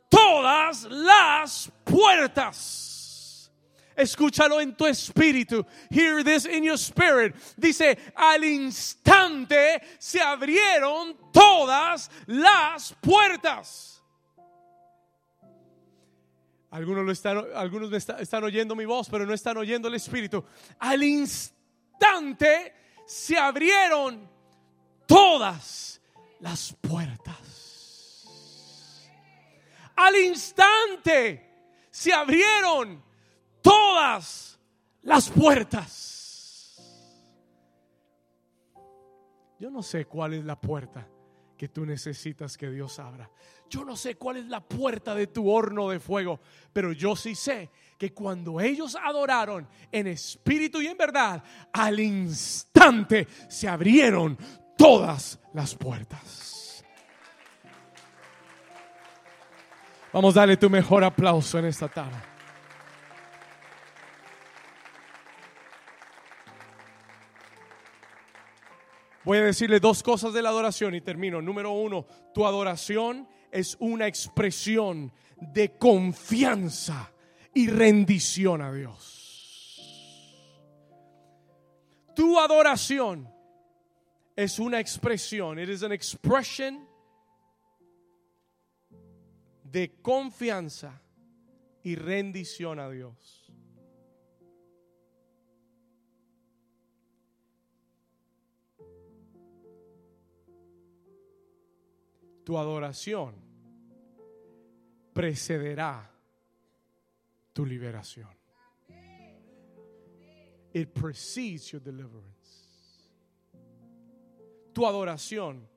[0.09, 3.51] todas las puertas.
[3.97, 5.67] Escúchalo en tu espíritu.
[5.91, 7.35] Hear this in your spirit.
[7.57, 14.01] Dice, al instante se abrieron todas las puertas.
[16.71, 20.45] Algunos, lo están, algunos están oyendo mi voz, pero no están oyendo el Espíritu.
[20.79, 22.75] Al instante
[23.07, 24.29] se abrieron
[25.07, 25.98] todas
[26.41, 28.25] las puertas.
[29.97, 31.49] Al instante
[31.91, 33.03] se abrieron
[33.61, 34.59] todas
[35.03, 36.19] las puertas.
[39.59, 41.09] Yo no sé cuál es la puerta
[41.57, 43.29] que tú necesitas que Dios abra.
[43.69, 46.41] Yo no sé cuál es la puerta de tu horno de fuego,
[46.73, 53.27] pero yo sí sé que cuando ellos adoraron en espíritu y en verdad, al instante
[53.49, 54.39] se abrieron
[54.79, 56.83] todas las puertas.
[60.11, 62.17] Vamos a darle tu mejor aplauso en esta tarde.
[69.25, 71.43] Voy a decirle dos cosas de la adoración y termino.
[71.43, 77.13] Número uno, tu adoración es una expresión de confianza
[77.53, 79.19] y rendición a Dios.
[82.15, 83.38] Tu adoración
[84.39, 86.87] es una expresión, it is an expression
[89.65, 91.03] de confianza
[91.83, 93.45] y rendición a Dios.
[102.45, 103.35] tu adoración
[105.13, 106.11] precederá
[107.53, 108.31] tu liberación.
[110.73, 112.38] It precedes your deliverance.
[114.79, 115.69] Tu adoración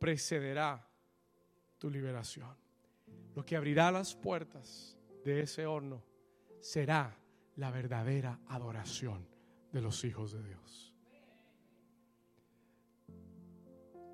[0.00, 0.84] precederá
[1.78, 2.56] tu liberación.
[3.36, 6.02] Lo que abrirá las puertas de ese horno
[6.58, 7.16] será
[7.54, 9.28] la verdadera adoración
[9.70, 10.92] de los hijos de Dios.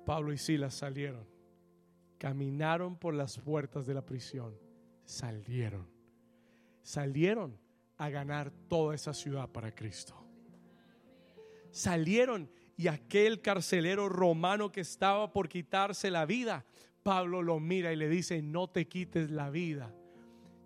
[0.05, 1.25] Pablo y Silas salieron
[2.19, 4.55] caminaron por las puertas de la prisión,
[5.05, 5.89] salieron.
[6.83, 7.59] Salieron
[7.97, 10.13] a ganar toda esa ciudad para Cristo.
[11.71, 16.63] Salieron y aquel carcelero romano que estaba por quitarse la vida,
[17.03, 19.93] Pablo lo mira y le dice, no te quites la vida.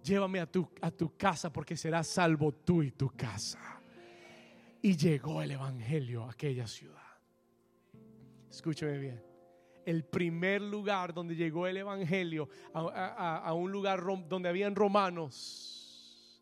[0.04, 3.82] Llévame a tu, a tu casa porque serás salvo tú y tu casa.
[4.80, 7.02] Y llegó el Evangelio a aquella ciudad.
[8.48, 9.20] Escúcheme bien
[9.84, 16.40] el primer lugar donde llegó el Evangelio, a, un lugar donde habían romanos,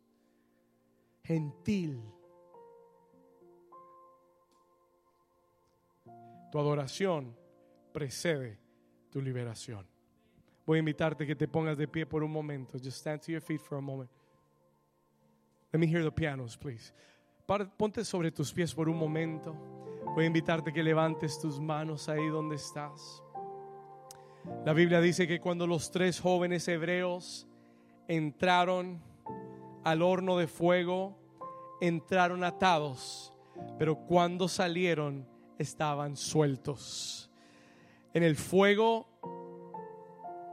[1.23, 2.03] gentil.
[6.51, 7.35] Tu adoración
[7.93, 8.59] precede
[9.09, 9.87] tu liberación.
[10.65, 12.77] Voy a invitarte que te pongas de pie por un momento.
[12.77, 14.09] Just stand to your feet for a moment.
[15.71, 16.93] Let me hear the pianos, please.
[17.77, 19.55] Ponte sobre tus pies por un momento.
[20.15, 23.23] Voy a invitarte que levantes tus manos ahí donde estás.
[24.65, 27.47] La Biblia dice que cuando los tres jóvenes hebreos
[28.07, 29.01] entraron
[29.83, 31.17] al horno de fuego,
[31.79, 33.33] entraron atados,
[33.77, 35.27] pero cuando salieron
[35.61, 37.29] estaban sueltos.
[38.13, 39.07] En el fuego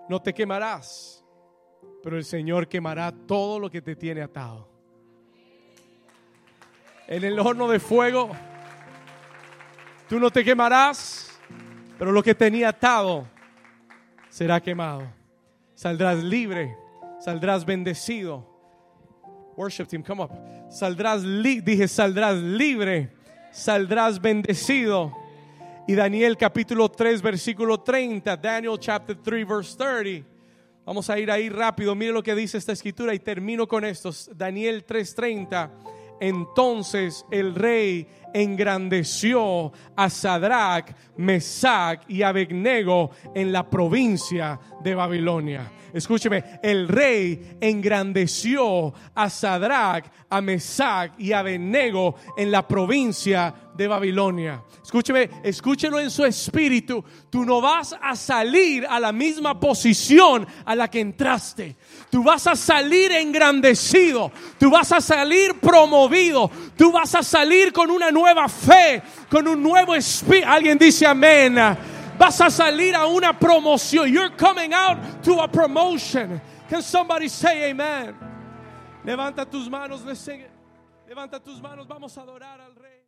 [0.08, 1.24] no te quemarás,
[2.02, 4.68] pero el Señor quemará todo lo que te tiene atado.
[7.06, 8.30] En el horno de fuego
[10.08, 11.38] tú no te quemarás,
[11.98, 13.26] pero lo que tenía atado
[14.28, 15.02] será quemado.
[15.74, 16.76] Saldrás libre,
[17.20, 18.46] saldrás bendecido.
[19.56, 20.30] Worship team, come up.
[20.70, 23.12] Saldrás, dije, saldrás libre,
[23.58, 25.12] saldrás bendecido.
[25.86, 30.28] Y Daniel capítulo 3, versículo 30, Daniel chapter 3, verse 30.
[30.84, 31.94] Vamos a ir ahí rápido.
[31.94, 34.10] Mire lo que dice esta escritura y termino con esto.
[34.34, 35.70] Daniel 3:30.
[36.20, 45.72] Entonces el rey engrandeció a Sadrach, Mesach y Abednego en la provincia de Babilonia.
[45.92, 53.88] Escúcheme, el rey engrandeció a Sadrach, a Mesach y a Abednego en la provincia de
[53.88, 54.62] Babilonia.
[54.82, 57.04] Escúcheme, escúchelo en su espíritu.
[57.30, 61.76] Tú no vas a salir a la misma posición a la que entraste.
[62.10, 64.32] Tú vas a salir engrandecido.
[64.58, 66.50] Tú vas a salir promovido.
[66.76, 68.17] Tú vas a salir con una nueva
[68.48, 70.46] fe, con un nuevo espíritu.
[70.48, 71.56] Alguien dice amén.
[72.18, 74.12] Vas a salir a una promoción.
[74.12, 76.40] You're coming out to a promotion.
[76.68, 78.14] Can somebody say amen?
[79.04, 80.02] Levanta tus manos,
[81.08, 82.77] levanta tus manos, vamos a adorar al.